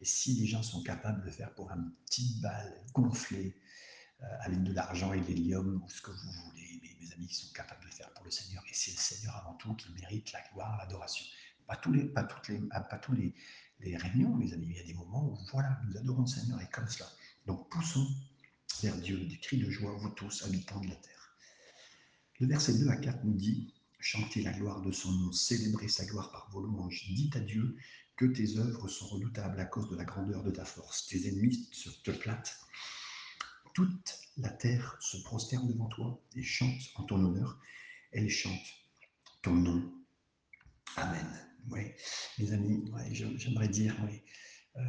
Et 0.00 0.04
si 0.04 0.34
les 0.34 0.46
gens 0.46 0.62
sont 0.62 0.82
capables 0.82 1.24
de 1.24 1.30
faire 1.30 1.54
pour 1.54 1.70
une 1.70 1.90
petite 2.06 2.40
balle 2.40 2.84
gonflée, 2.92 3.56
euh, 4.22 4.26
avec 4.40 4.62
de 4.62 4.72
l'argent 4.72 5.12
et 5.12 5.20
de 5.20 5.26
l'hélium, 5.26 5.82
ou 5.84 5.90
ce 5.90 6.00
que 6.00 6.10
vous 6.10 6.32
voulez, 6.46 6.80
mes, 7.00 7.12
amis, 7.12 7.26
ils 7.28 7.34
sont 7.34 7.52
capables 7.52 7.84
de 7.84 7.90
faire 7.90 8.10
pour 8.14 8.24
le 8.24 8.30
Seigneur. 8.30 8.62
Et 8.68 8.72
c'est 8.74 8.92
le 8.92 8.96
Seigneur 8.96 9.36
avant 9.36 9.54
tout 9.54 9.74
qui 9.74 9.92
mérite 9.92 10.32
la 10.32 10.40
gloire, 10.52 10.76
l'adoration. 10.78 11.24
Pas 11.66 11.76
tous 11.76 11.92
les, 11.92 12.04
pas 12.04 12.24
toutes 12.24 12.48
les, 12.48 12.60
pas 12.60 12.98
tous 12.98 13.12
les, 13.12 13.34
les 13.80 13.96
réunions, 13.96 14.34
mes 14.34 14.52
amis. 14.52 14.68
Il 14.70 14.76
y 14.76 14.80
a 14.80 14.84
des 14.84 14.94
moments 14.94 15.24
où, 15.26 15.38
voilà, 15.52 15.80
nous 15.86 15.96
adorons 15.98 16.22
le 16.22 16.26
Seigneur 16.26 16.60
et 16.60 16.70
comme 16.70 16.88
cela. 16.88 17.08
Donc 17.46 17.68
poussons 17.70 18.06
vers 18.82 18.96
Dieu 18.98 19.18
des 19.24 19.38
cris 19.38 19.58
de 19.58 19.70
joie, 19.70 19.96
vous 19.96 20.10
tous, 20.10 20.44
habitants 20.44 20.80
de 20.80 20.88
la 20.88 20.96
terre. 20.96 21.36
Le 22.40 22.46
verset 22.46 22.78
2 22.78 22.88
à 22.88 22.96
4 22.96 23.24
nous 23.24 23.34
dit 23.34 23.72
Chantez 23.98 24.42
la 24.42 24.52
gloire 24.52 24.82
de 24.82 24.92
son 24.92 25.10
nom, 25.10 25.32
célébrez 25.32 25.88
sa 25.88 26.04
gloire 26.04 26.30
par 26.30 26.50
vos 26.50 26.60
louanges. 26.60 27.06
Dites 27.10 27.34
à 27.36 27.40
Dieu 27.40 27.76
que 28.16 28.26
tes 28.26 28.56
œuvres 28.58 28.88
sont 28.88 29.06
redoutables 29.08 29.58
à 29.58 29.64
cause 29.64 29.88
de 29.88 29.96
la 29.96 30.04
grandeur 30.04 30.42
de 30.42 30.50
ta 30.50 30.64
force. 30.64 31.06
Tes 31.06 31.28
ennemis 31.28 31.68
te 32.04 32.12
flattent. 32.12 32.56
Toute 33.74 34.18
la 34.36 34.50
terre 34.50 34.96
se 35.00 35.16
prosterne 35.18 35.66
devant 35.66 35.88
toi 35.88 36.22
et 36.34 36.42
chante 36.42 36.80
en 36.96 37.04
ton 37.04 37.24
honneur. 37.24 37.58
Elle 38.12 38.30
chante 38.30 38.66
ton 39.42 39.54
nom. 39.54 39.92
Amen. 40.96 41.26
Oui, 41.70 41.92
mes 42.38 42.52
amis, 42.52 42.84
j'aimerais 43.10 43.68
dire, 43.68 43.96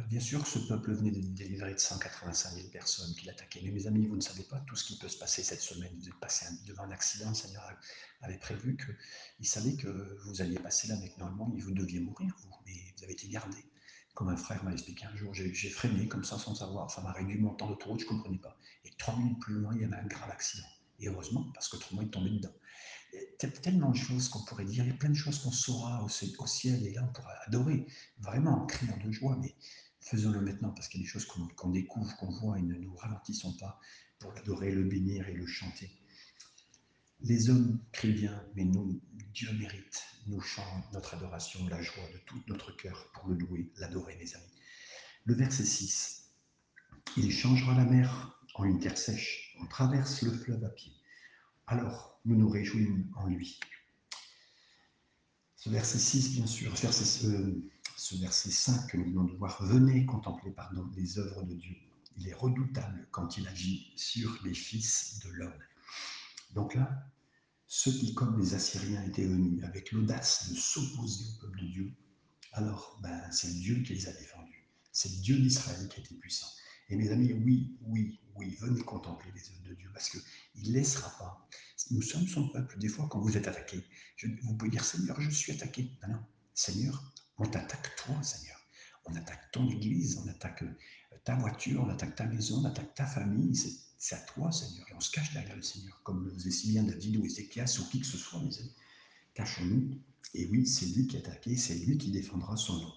bien 0.08 0.20
sûr, 0.20 0.46
ce 0.46 0.58
peuple 0.58 0.92
venait 0.92 1.10
de 1.10 1.20
délivrer 1.20 1.72
de 1.72 1.78
185 1.78 2.54
000 2.54 2.68
personnes 2.68 3.14
qui 3.14 3.26
l'attaquaient. 3.26 3.60
Mais 3.62 3.70
mes 3.70 3.86
amis, 3.86 4.06
vous 4.06 4.16
ne 4.16 4.20
savez 4.20 4.42
pas 4.42 4.58
tout 4.66 4.76
ce 4.76 4.84
qui 4.84 4.98
peut 4.98 5.08
se 5.08 5.18
passer 5.18 5.42
cette 5.42 5.60
semaine. 5.60 5.92
Vous 5.98 6.08
êtes 6.08 6.20
passé 6.20 6.46
devant 6.66 6.84
un 6.84 6.90
accident, 6.90 7.30
le 7.30 7.34
Seigneur 7.34 7.62
avait 8.22 8.38
prévu 8.38 8.76
qu'il 8.76 9.46
savait 9.46 9.76
que 9.76 10.18
vous 10.24 10.42
alliez 10.42 10.58
passer 10.58 10.88
là, 10.88 10.96
mais 11.00 11.08
que 11.08 11.18
normalement, 11.18 11.50
vous 11.56 11.72
deviez 11.72 12.00
mourir, 12.00 12.34
vous. 12.42 12.54
Mais 12.66 12.74
vous 12.96 13.04
avez 13.04 13.12
été 13.12 13.28
gardé. 13.28 13.56
Comme 14.14 14.28
un 14.28 14.36
frère 14.36 14.62
m'a 14.64 14.72
expliqué 14.72 15.06
un 15.06 15.16
jour, 15.16 15.32
j'ai 15.32 15.70
freiné 15.70 16.08
comme 16.08 16.24
ça 16.24 16.38
sans 16.38 16.54
savoir. 16.54 16.90
Ça 16.90 17.00
m'a 17.02 17.12
réduit 17.12 17.38
mon 17.38 17.54
temps 17.54 17.70
de 17.70 17.82
route, 17.82 18.00
je 18.00 18.04
ne 18.04 18.10
comprenais 18.10 18.38
pas. 18.38 18.58
Et 18.84 18.90
30 18.98 19.18
minutes 19.18 19.40
plus 19.40 19.54
loin, 19.54 19.72
il 19.74 19.82
y 19.82 19.84
avait 19.84 19.96
un 19.96 20.06
grave 20.06 20.30
accident. 20.30 20.66
Et 21.00 21.08
heureusement, 21.08 21.46
parce 21.54 21.68
que 21.68 21.76
autrement, 21.76 22.02
il 22.02 22.10
tombait 22.10 22.30
dedans. 22.30 22.52
Tellement 23.62 23.90
de 23.90 23.96
choses 23.96 24.28
qu'on 24.28 24.42
pourrait 24.44 24.64
dire, 24.64 24.84
il 24.84 24.88
y 24.88 24.92
a 24.92 24.96
plein 24.96 25.10
de 25.10 25.14
choses 25.14 25.38
qu'on 25.38 25.52
saura 25.52 26.02
au, 26.02 26.08
ciel, 26.08 26.84
et 26.84 26.92
là, 26.92 27.04
on 27.08 27.12
pourra 27.12 27.32
adorer, 27.46 27.86
vraiment 28.18 28.62
en 28.62 28.66
criant 28.66 28.96
de 28.96 29.10
joie, 29.12 29.38
mais 29.40 29.54
faisons-le 30.00 30.40
maintenant, 30.40 30.70
parce 30.70 30.88
qu'il 30.88 31.00
y 31.00 31.04
a 31.04 31.06
des 31.06 31.10
choses 31.10 31.26
qu'on 31.26 31.70
découvre, 31.70 32.16
qu'on 32.16 32.30
voit, 32.30 32.58
et 32.58 32.62
ne 32.62 32.74
nous 32.74 32.94
ralentissons 32.96 33.56
pas 33.56 33.78
pour 34.18 34.32
l'adorer, 34.32 34.72
le 34.72 34.84
bénir 34.84 35.28
et 35.28 35.34
le 35.34 35.46
chanter. 35.46 35.90
Les 37.20 37.50
hommes 37.50 37.80
crient 37.92 38.12
bien, 38.12 38.44
mais 38.54 38.64
nous, 38.64 39.00
Dieu 39.32 39.52
mérite, 39.52 40.02
nous 40.26 40.40
chantons 40.40 40.84
notre 40.92 41.14
adoration, 41.14 41.66
la 41.68 41.82
joie 41.82 42.08
de 42.12 42.18
tout 42.26 42.40
notre 42.48 42.76
cœur 42.76 43.10
pour 43.12 43.28
le 43.28 43.36
louer, 43.36 43.70
l'adorer, 43.76 44.16
mes 44.16 44.34
amis. 44.34 44.52
Le 45.24 45.34
verset 45.34 45.64
6. 45.64 46.30
Il 47.16 47.32
changera 47.32 47.74
la 47.74 47.84
mer 47.84 48.40
en 48.54 48.64
une 48.64 48.80
terre 48.80 48.98
sèche, 48.98 49.56
on 49.60 49.66
traverse 49.66 50.22
le 50.22 50.32
fleuve 50.32 50.64
à 50.64 50.68
pied. 50.68 50.92
Alors 51.66 52.17
nous 52.28 52.36
nous 52.36 52.48
réjouissons 52.48 53.04
en 53.16 53.26
lui. 53.26 53.58
Ce 55.56 55.70
verset 55.70 55.98
6, 55.98 56.34
bien 56.34 56.46
sûr, 56.46 56.76
ce 56.76 58.16
verset 58.16 58.50
5 58.50 58.90
que 58.90 58.96
nous 58.98 59.06
venons 59.06 59.24
de 59.24 59.36
voir, 59.36 59.62
venez 59.64 60.04
contempler 60.04 60.50
pardon, 60.50 60.88
les 60.94 61.18
œuvres 61.18 61.42
de 61.42 61.54
Dieu. 61.54 61.74
Il 62.18 62.28
est 62.28 62.34
redoutable 62.34 63.08
quand 63.12 63.38
il 63.38 63.48
agit 63.48 63.92
sur 63.96 64.38
les 64.44 64.54
fils 64.54 65.20
de 65.24 65.30
l'homme. 65.30 65.62
Donc 66.54 66.74
là, 66.74 67.06
ceux 67.66 67.92
qui, 67.92 68.14
comme 68.14 68.38
les 68.38 68.54
Assyriens, 68.54 69.02
étaient 69.04 69.26
venus 69.26 69.64
avec 69.64 69.92
l'audace 69.92 70.50
de 70.50 70.56
s'opposer 70.56 71.24
au 71.24 71.40
peuple 71.40 71.60
de 71.60 71.66
Dieu, 71.66 71.92
alors 72.52 72.98
ben, 73.02 73.30
c'est 73.30 73.52
Dieu 73.58 73.82
qui 73.82 73.94
les 73.94 74.06
a 74.06 74.12
défendus. 74.12 74.66
C'est 74.92 75.20
Dieu 75.20 75.38
d'Israël 75.38 75.88
qui 75.88 76.00
a 76.00 76.04
été 76.04 76.14
puissant. 76.14 76.48
Et 76.90 76.96
mes 76.96 77.10
amis, 77.10 77.32
oui, 77.32 77.76
oui, 77.82 78.18
oui, 78.36 78.56
venez 78.60 78.82
contempler 78.82 79.30
les 79.34 79.50
œuvres 79.50 79.68
de 79.68 79.74
Dieu 79.74 79.90
parce 79.92 80.10
qu'il 80.10 80.22
ne 80.64 80.72
laissera 80.72 81.10
pas. 81.18 81.48
Nous 81.90 82.02
sommes 82.02 82.26
son 82.26 82.48
peuple. 82.48 82.78
Des 82.78 82.88
fois, 82.88 83.06
quand 83.10 83.20
vous 83.20 83.36
êtes 83.36 83.48
attaqué, 83.48 83.84
vous 84.42 84.54
pouvez 84.54 84.70
dire 84.70 84.84
Seigneur, 84.84 85.20
je 85.20 85.30
suis 85.30 85.52
attaqué. 85.52 85.90
Non, 86.02 86.14
non, 86.14 86.24
Seigneur, 86.54 87.12
on 87.36 87.46
t'attaque 87.46 87.94
toi, 87.96 88.22
Seigneur. 88.22 88.56
On 89.04 89.14
attaque 89.14 89.50
ton 89.52 89.68
église, 89.70 90.18
on 90.18 90.28
attaque 90.28 90.62
euh, 90.62 90.76
ta 91.24 91.34
voiture, 91.36 91.82
on 91.82 91.88
attaque 91.88 92.14
ta 92.14 92.26
maison, 92.26 92.60
on 92.62 92.64
attaque 92.64 92.94
ta 92.94 93.06
famille. 93.06 93.54
C'est 93.98 94.14
à 94.14 94.20
toi, 94.20 94.52
Seigneur. 94.52 94.86
Et 94.90 94.94
on 94.94 95.00
se 95.00 95.10
cache 95.10 95.32
derrière 95.32 95.56
le 95.56 95.62
Seigneur, 95.62 96.00
comme 96.02 96.24
le 96.24 96.32
faisait 96.32 96.50
si 96.50 96.70
bien 96.70 96.82
David 96.82 97.16
ou 97.16 97.24
Ézéchias 97.24 97.78
ou 97.80 97.88
qui 97.90 98.00
que 98.00 98.06
ce 98.06 98.18
soit, 98.18 98.40
mes 98.40 98.58
amis. 98.58 98.74
Cachons-nous. 99.34 99.98
Et 100.34 100.46
oui, 100.46 100.66
c'est 100.66 100.86
lui 100.86 101.06
qui 101.06 101.16
a 101.16 101.20
attaqué, 101.20 101.56
c'est 101.56 101.74
lui 101.74 101.96
qui 101.96 102.10
défendra 102.10 102.56
son 102.56 102.74
nom. 102.74 102.92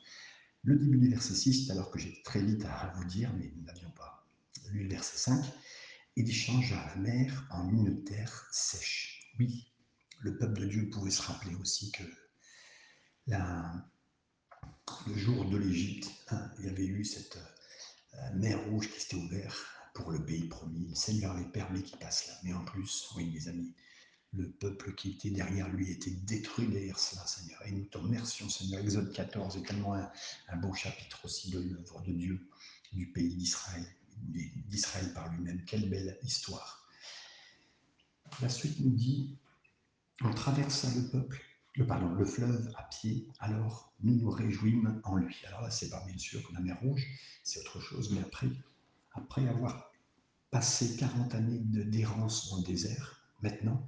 Le 0.63 0.77
début 0.77 0.97
du 0.97 1.09
verset 1.09 1.35
6, 1.35 1.71
alors 1.71 1.89
que 1.89 1.99
j'ai 1.99 2.21
très 2.23 2.41
vite 2.41 2.65
à 2.65 2.93
vous 2.95 3.05
dire, 3.05 3.33
mais 3.37 3.51
nous 3.55 3.63
n'avions 3.63 3.91
pas 3.91 4.27
lu 4.69 4.83
le 4.83 4.89
verset 4.89 5.17
5, 5.17 5.43
il 6.15 6.31
changea 6.31 6.75
la 6.87 6.95
mer 6.97 7.47
en 7.51 7.69
une 7.69 8.03
terre 8.03 8.47
sèche. 8.51 9.31
Oui, 9.39 9.71
le 10.19 10.37
peuple 10.37 10.61
de 10.61 10.65
Dieu 10.67 10.89
pouvait 10.89 11.11
se 11.11 11.21
rappeler 11.21 11.55
aussi 11.55 11.91
que 11.91 12.03
le 15.07 15.17
jour 15.17 15.45
de 15.45 15.57
l'Égypte, 15.57 16.11
hein, 16.29 16.51
il 16.59 16.65
y 16.65 16.69
avait 16.69 16.85
eu 16.85 17.03
cette 17.05 17.37
euh, 18.13 18.33
mer 18.35 18.63
rouge 18.65 18.89
qui 18.89 18.99
s'était 18.99 19.15
ouverte 19.15 19.57
pour 19.93 20.11
le 20.11 20.23
pays 20.23 20.47
promis. 20.47 20.87
Le 20.89 20.95
Seigneur 20.95 21.31
avait 21.31 21.51
permis 21.51 21.83
qu'il 21.83 21.97
passe 21.97 22.27
là. 22.27 22.33
Mais 22.43 22.53
en 22.53 22.63
plus, 22.65 23.09
oui, 23.15 23.31
mes 23.31 23.47
amis, 23.47 23.73
le 24.33 24.49
peuple 24.49 24.95
qui 24.95 25.11
était 25.11 25.29
derrière 25.29 25.69
lui 25.69 25.91
était 25.91 26.11
détruit 26.11 26.67
derrière 26.67 26.97
cela, 26.97 27.25
Seigneur. 27.27 27.59
Et 27.65 27.71
nous 27.71 27.85
te 27.85 27.97
remercions, 27.97 28.47
Seigneur. 28.49 28.81
Exode 28.81 29.11
14 29.11 29.57
est 29.57 29.63
tellement 29.63 29.93
un, 29.95 30.09
un 30.47 30.57
beau 30.57 30.73
chapitre 30.73 31.19
aussi 31.25 31.51
de 31.51 31.59
l'œuvre 31.59 32.01
de 32.01 32.13
Dieu, 32.13 32.47
du 32.93 33.11
pays 33.11 33.35
d'Israël, 33.35 33.85
d'Israël 34.69 35.13
par 35.13 35.31
lui-même. 35.33 35.63
Quelle 35.65 35.89
belle 35.89 36.17
histoire. 36.23 36.87
La 38.41 38.49
suite 38.49 38.79
nous 38.79 38.95
dit, 38.95 39.37
on 40.21 40.33
traversa 40.33 40.87
le 40.95 41.09
peuple 41.09 41.41
le, 41.75 41.87
pardon, 41.87 42.09
le 42.09 42.25
fleuve 42.25 42.69
à 42.75 42.83
pied, 42.83 43.27
alors 43.39 43.93
nous 44.01 44.15
nous 44.15 44.29
réjouîmes 44.29 45.01
en 45.03 45.15
lui. 45.15 45.35
Alors 45.47 45.61
là, 45.61 45.71
c'est 45.71 45.89
pas 45.89 46.03
bien 46.05 46.17
sûr 46.17 46.41
la 46.53 46.59
mer 46.59 46.77
Rouge, 46.81 47.05
c'est 47.43 47.59
autre 47.61 47.79
chose, 47.79 48.11
mais 48.11 48.21
après, 48.21 48.47
après 49.13 49.47
avoir 49.47 49.91
passé 50.49 50.97
40 50.97 51.33
années 51.33 51.59
d'errance 51.59 52.49
dans 52.49 52.57
le 52.57 52.63
désert, 52.63 53.21
maintenant, 53.41 53.85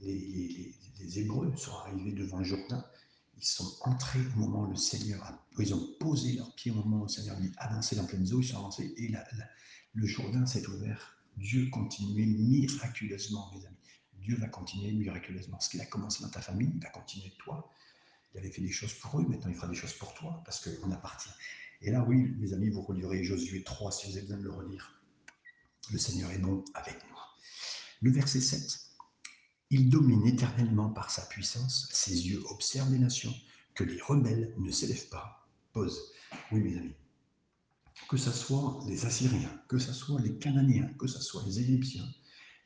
les, 0.00 0.74
Hébreux 1.16 1.52
sont 1.56 1.72
arrivés 1.78 2.12
devant 2.12 2.38
le 2.38 2.44
Jourdain, 2.44 2.84
ils 3.36 3.44
sont 3.44 3.74
entrés 3.82 4.20
au 4.36 4.40
moment 4.40 4.64
où 4.64 4.70
le 4.70 4.76
Seigneur 4.76 5.22
a, 5.24 5.46
ils 5.58 5.74
ont 5.74 5.94
posé 5.98 6.34
leurs 6.34 6.54
pieds 6.54 6.70
au 6.70 6.74
moment 6.74 6.98
où 6.98 7.02
le 7.04 7.08
Seigneur 7.08 7.36
a 7.36 7.40
dit 7.40 7.50
avancer 7.56 7.96
dans 7.96 8.04
pleine 8.04 8.30
eau, 8.32 8.40
ils 8.40 8.46
sont 8.46 8.58
avancés 8.58 8.94
et 8.96 9.10
le 9.94 10.06
Jourdain 10.06 10.44
s'est 10.46 10.66
ouvert. 10.66 11.16
Dieu 11.36 11.68
continuait 11.70 12.26
miraculeusement, 12.26 13.50
mes 13.54 13.66
amis. 13.66 13.76
Dieu 14.18 14.36
va 14.36 14.48
continuer 14.48 14.92
miraculeusement. 14.92 15.58
Ce 15.58 15.70
qu'il 15.70 15.80
a 15.80 15.86
commencé 15.86 16.22
dans 16.22 16.28
ta 16.28 16.42
famille, 16.42 16.70
il 16.74 16.82
va 16.82 16.90
continuer 16.90 17.32
toi. 17.38 17.72
Il 18.34 18.38
avait 18.38 18.50
fait 18.50 18.60
des 18.60 18.70
choses 18.70 18.92
pour 18.94 19.18
eux, 19.18 19.26
maintenant 19.26 19.50
il 19.50 19.56
fera 19.56 19.68
des 19.68 19.74
choses 19.74 19.94
pour 19.94 20.12
toi, 20.14 20.42
parce 20.44 20.60
qu'on 20.60 20.90
appartient. 20.92 21.30
Et 21.82 21.90
là, 21.90 22.04
oui, 22.06 22.34
mes 22.38 22.52
amis, 22.52 22.68
vous 22.68 22.82
relirez 22.82 23.24
Josué 23.24 23.62
3 23.62 23.90
si 23.90 24.06
vous 24.06 24.18
avez 24.18 24.22
besoin 24.26 24.38
de 24.38 24.44
le 24.44 24.52
relire. 24.52 25.02
Le 25.90 25.98
Seigneur 25.98 26.30
est 26.30 26.38
bon 26.38 26.62
avec 26.74 26.96
nous. 27.08 27.16
Le 28.02 28.12
verset 28.12 28.40
7. 28.40 28.89
Il 29.70 29.88
domine 29.88 30.26
éternellement 30.26 30.90
par 30.90 31.10
sa 31.10 31.22
puissance, 31.26 31.88
ses 31.92 32.28
yeux 32.28 32.42
observent 32.50 32.92
les 32.92 32.98
nations, 32.98 33.34
que 33.74 33.84
les 33.84 34.00
rebelles 34.00 34.54
ne 34.58 34.70
s'élèvent 34.70 35.08
pas. 35.08 35.48
Pause. 35.72 36.12
Oui, 36.50 36.60
mes 36.60 36.76
amis. 36.76 36.94
Que 38.08 38.16
ce 38.16 38.32
soit 38.32 38.80
les 38.88 39.06
Assyriens, 39.06 39.62
que 39.68 39.78
ce 39.78 39.92
soit 39.92 40.20
les 40.20 40.36
Cananéens, 40.38 40.92
que 40.98 41.06
ce 41.06 41.20
soit 41.20 41.44
les 41.44 41.60
Égyptiens, 41.60 42.08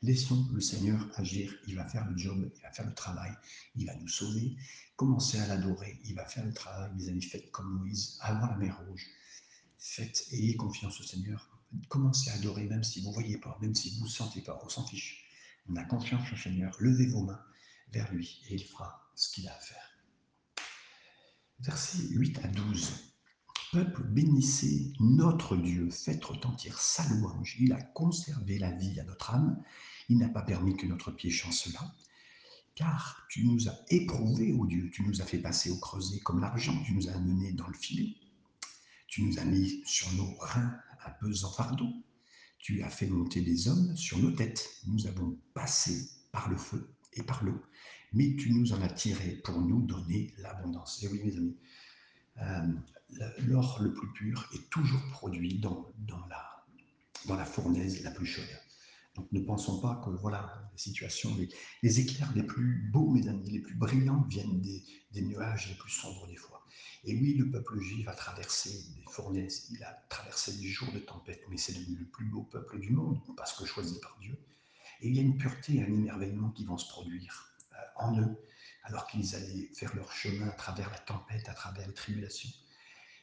Laissons 0.05 0.47
le 0.53 0.61
Seigneur 0.61 1.09
agir. 1.15 1.51
Il 1.67 1.75
va 1.75 1.87
faire 1.87 2.07
le 2.07 2.15
job, 2.15 2.51
il 2.55 2.61
va 2.61 2.71
faire 2.71 2.85
le 2.85 2.93
travail, 2.93 3.31
il 3.75 3.87
va 3.87 3.95
nous 3.95 4.07
sauver. 4.07 4.55
Commencez 4.95 5.39
à 5.39 5.47
l'adorer, 5.47 5.99
il 6.05 6.13
va 6.13 6.25
faire 6.25 6.45
le 6.45 6.53
travail. 6.53 6.91
Mes 6.95 7.09
amis, 7.09 7.23
faites 7.23 7.49
comme 7.49 7.79
Moïse, 7.79 8.19
avant 8.21 8.45
la 8.45 8.55
mer 8.55 8.79
rouge. 8.87 9.03
Faites, 9.79 10.27
ayez 10.31 10.55
confiance 10.57 10.99
au 10.99 11.03
Seigneur. 11.03 11.49
Commencez 11.89 12.29
à 12.29 12.35
adorer, 12.35 12.67
même 12.67 12.83
si 12.83 13.01
vous 13.01 13.09
ne 13.09 13.13
voyez 13.15 13.37
pas, 13.37 13.57
même 13.61 13.73
si 13.73 13.97
vous 13.97 14.05
ne 14.05 14.09
sentez 14.09 14.41
pas, 14.41 14.61
on 14.63 14.69
s'en 14.69 14.85
fiche. 14.85 15.24
On 15.69 15.75
a 15.75 15.83
confiance 15.83 16.31
au 16.31 16.35
Seigneur. 16.35 16.75
Levez 16.79 17.07
vos 17.07 17.23
mains 17.23 17.43
vers 17.91 18.11
lui 18.13 18.41
et 18.49 18.55
il 18.55 18.63
fera 18.63 19.09
ce 19.15 19.29
qu'il 19.29 19.47
a 19.47 19.55
à 19.55 19.59
faire. 19.59 19.91
Versets 21.59 22.07
8 22.09 22.39
à 22.43 22.47
12. 22.49 23.13
Peuple, 23.71 24.03
bénissez 24.03 24.93
notre 24.99 25.57
Dieu, 25.57 25.89
faites 25.89 26.23
retentir 26.23 26.79
sa 26.79 27.07
louange. 27.09 27.55
Il 27.59 27.73
a 27.73 27.81
conservé 27.81 28.59
la 28.59 28.71
vie 28.71 28.99
à 28.99 29.03
notre 29.03 29.31
âme. 29.33 29.61
Il 30.07 30.17
n'a 30.17 30.29
pas 30.29 30.43
permis 30.43 30.77
que 30.77 30.85
notre 30.85 31.11
pied 31.11 31.31
chancela. 31.31 31.93
Car 32.75 33.25
tu 33.29 33.45
nous 33.45 33.67
as 33.69 33.77
éprouvés, 33.89 34.53
ô 34.53 34.65
Dieu, 34.65 34.91
tu 34.91 35.03
nous 35.03 35.21
as 35.21 35.25
fait 35.25 35.39
passer 35.39 35.71
au 35.71 35.77
creuset 35.77 36.19
comme 36.19 36.41
l'argent, 36.41 36.77
tu 36.85 36.93
nous 36.93 37.09
as 37.09 37.13
amenés 37.13 37.53
dans 37.53 37.67
le 37.67 37.73
filet. 37.73 38.15
Tu 39.07 39.23
nous 39.23 39.39
as 39.39 39.45
mis 39.45 39.81
sur 39.85 40.11
nos 40.13 40.35
reins 40.35 40.77
un 41.05 41.11
pesant 41.11 41.51
fardeau. 41.51 41.89
Tu 42.59 42.83
as 42.83 42.89
fait 42.89 43.07
monter 43.07 43.41
des 43.41 43.67
hommes 43.67 43.95
sur 43.95 44.17
nos 44.19 44.31
têtes. 44.31 44.69
Nous 44.87 45.07
avons 45.07 45.37
par 46.31 46.49
le 46.49 46.57
feu 46.57 46.95
et 47.13 47.23
par 47.23 47.43
l'eau, 47.43 47.61
mais 48.13 48.35
tu 48.35 48.51
nous 48.51 48.73
en 48.73 48.81
as 48.81 48.89
tirés 48.89 49.41
pour 49.43 49.59
nous 49.59 49.81
donner 49.81 50.33
l'abondance. 50.37 51.01
Et 51.03 51.07
oui, 51.07 51.21
mes 51.23 51.37
amis, 51.37 51.55
l'or 53.47 53.79
le 53.81 53.93
plus 53.93 54.11
pur 54.13 54.47
est 54.53 54.69
toujours 54.69 55.01
produit 55.11 55.59
dans, 55.59 55.91
la, 56.29 56.65
dans 57.25 57.35
la 57.35 57.45
fournaise 57.45 58.03
la 58.03 58.11
plus 58.11 58.25
chaude. 58.25 58.45
Donc 59.15 59.31
ne 59.31 59.39
pensons 59.39 59.79
pas 59.79 60.01
que 60.03 60.09
voilà, 60.09 60.69
les 60.73 60.77
situations, 60.77 61.35
les, 61.81 61.99
éclairs 61.99 62.33
les 62.35 62.43
plus 62.43 62.89
beaux, 62.91 63.09
mes 63.11 63.27
amis, 63.29 63.49
les 63.49 63.59
plus 63.59 63.75
brillants 63.75 64.25
viennent 64.29 64.59
des, 64.61 64.83
des, 65.11 65.21
nuages 65.21 65.69
les 65.69 65.75
plus 65.75 65.91
sombres 65.91 66.27
des 66.27 66.35
fois. 66.35 66.65
Et 67.05 67.15
oui, 67.15 67.35
le 67.35 67.49
peuple 67.49 67.79
juif 67.79 68.07
a 68.09 68.13
traversé 68.13 68.71
des 68.97 69.05
fournaises, 69.09 69.67
il 69.71 69.81
a 69.83 69.93
traversé 70.09 70.57
des 70.57 70.67
jours 70.67 70.91
de 70.91 70.99
tempête, 70.99 71.41
mais 71.49 71.57
c'est 71.57 71.77
le 71.77 72.05
plus 72.05 72.25
beau 72.25 72.43
peuple 72.43 72.79
du 72.79 72.89
monde 72.89 73.21
parce 73.37 73.53
que 73.53 73.65
choisi 73.65 73.99
par 74.01 74.17
Dieu. 74.19 74.37
Et 75.01 75.09
il 75.09 75.15
y 75.15 75.19
a 75.19 75.21
une 75.21 75.37
pureté, 75.37 75.81
un 75.81 75.87
émerveillement 75.87 76.49
qui 76.51 76.65
vont 76.65 76.77
se 76.77 76.87
produire 76.89 77.55
euh, 77.73 77.75
en 77.97 78.19
eux 78.19 78.37
alors 78.83 79.07
qu'ils 79.07 79.35
allaient 79.35 79.69
faire 79.73 79.95
leur 79.95 80.11
chemin 80.11 80.47
à 80.47 80.51
travers 80.51 80.89
la 80.91 80.99
tempête, 80.99 81.49
à 81.49 81.53
travers 81.53 81.87
les 81.87 81.93
tribulations. 81.93 82.51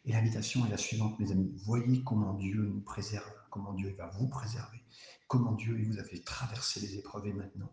Et 0.04 0.12
l'invitation 0.12 0.66
est 0.66 0.70
la 0.70 0.76
suivante, 0.76 1.18
mes 1.20 1.30
amis. 1.30 1.52
Voyez 1.64 2.02
comment 2.02 2.34
Dieu 2.34 2.62
nous 2.62 2.80
préserve, 2.80 3.32
comment 3.50 3.72
Dieu 3.72 3.94
va 3.96 4.08
vous 4.08 4.26
préserver, 4.26 4.82
comment 5.28 5.52
Dieu 5.52 5.80
vous 5.86 6.00
a 6.00 6.04
fait 6.04 6.18
traverser 6.18 6.80
les 6.80 6.96
épreuves 6.96 7.26
et 7.28 7.32
maintenant 7.32 7.72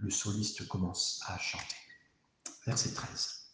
le 0.00 0.10
soliste 0.10 0.66
commence 0.66 1.22
à 1.26 1.38
chanter. 1.38 1.76
Verset 2.66 2.92
13. 2.92 3.50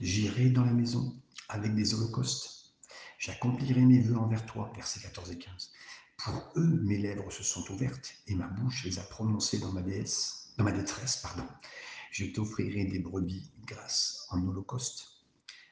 J'irai 0.00 0.50
dans 0.50 0.64
la 0.64 0.72
maison 0.72 1.20
avec 1.48 1.74
des 1.74 1.94
holocaustes. 1.94 2.74
J'accomplirai 3.18 3.80
mes 3.80 4.00
vœux 4.00 4.16
envers 4.16 4.44
toi. 4.46 4.72
Versets 4.76 5.00
14 5.00 5.32
et 5.32 5.38
15. 5.38 5.72
Pour 6.16 6.52
eux, 6.56 6.80
mes 6.82 6.98
lèvres 6.98 7.30
se 7.30 7.42
sont 7.42 7.70
ouvertes 7.70 8.14
et 8.26 8.34
ma 8.34 8.46
bouche 8.46 8.84
les 8.84 8.98
a 8.98 9.02
prononcées 9.02 9.58
dans 9.58 9.72
ma 9.72 9.82
déesse, 9.82 10.54
dans 10.56 10.64
ma 10.64 10.72
détresse, 10.72 11.18
pardon. 11.18 11.46
Je 12.10 12.26
t'offrirai 12.26 12.84
des 12.84 13.00
brebis 13.00 13.52
grâce 13.66 14.26
en 14.30 14.46
holocauste 14.46 15.08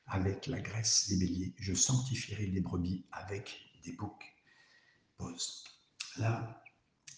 avec 0.07 0.47
la 0.49 0.61
graisse 0.61 1.09
des 1.09 1.17
béliers. 1.17 1.55
Je 1.59 1.73
sanctifierai 1.75 2.47
les 2.47 2.61
brebis 2.61 3.07
avec 3.13 3.57
des 3.85 3.93
boucs. 3.93 4.37
Pause. 5.17 5.65
Là, 6.19 6.63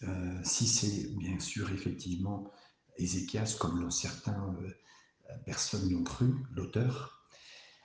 euh, 0.02 0.40
si 0.44 0.66
c'est 0.66 1.08
bien 1.16 1.40
sûr 1.40 1.70
effectivement 1.72 2.52
Ézéchias, 2.96 3.56
comme 3.58 3.90
certains 3.90 4.54
euh, 4.60 5.36
personnes 5.44 5.90
l'ont 5.90 6.04
cru, 6.04 6.34
l'auteur, 6.52 7.26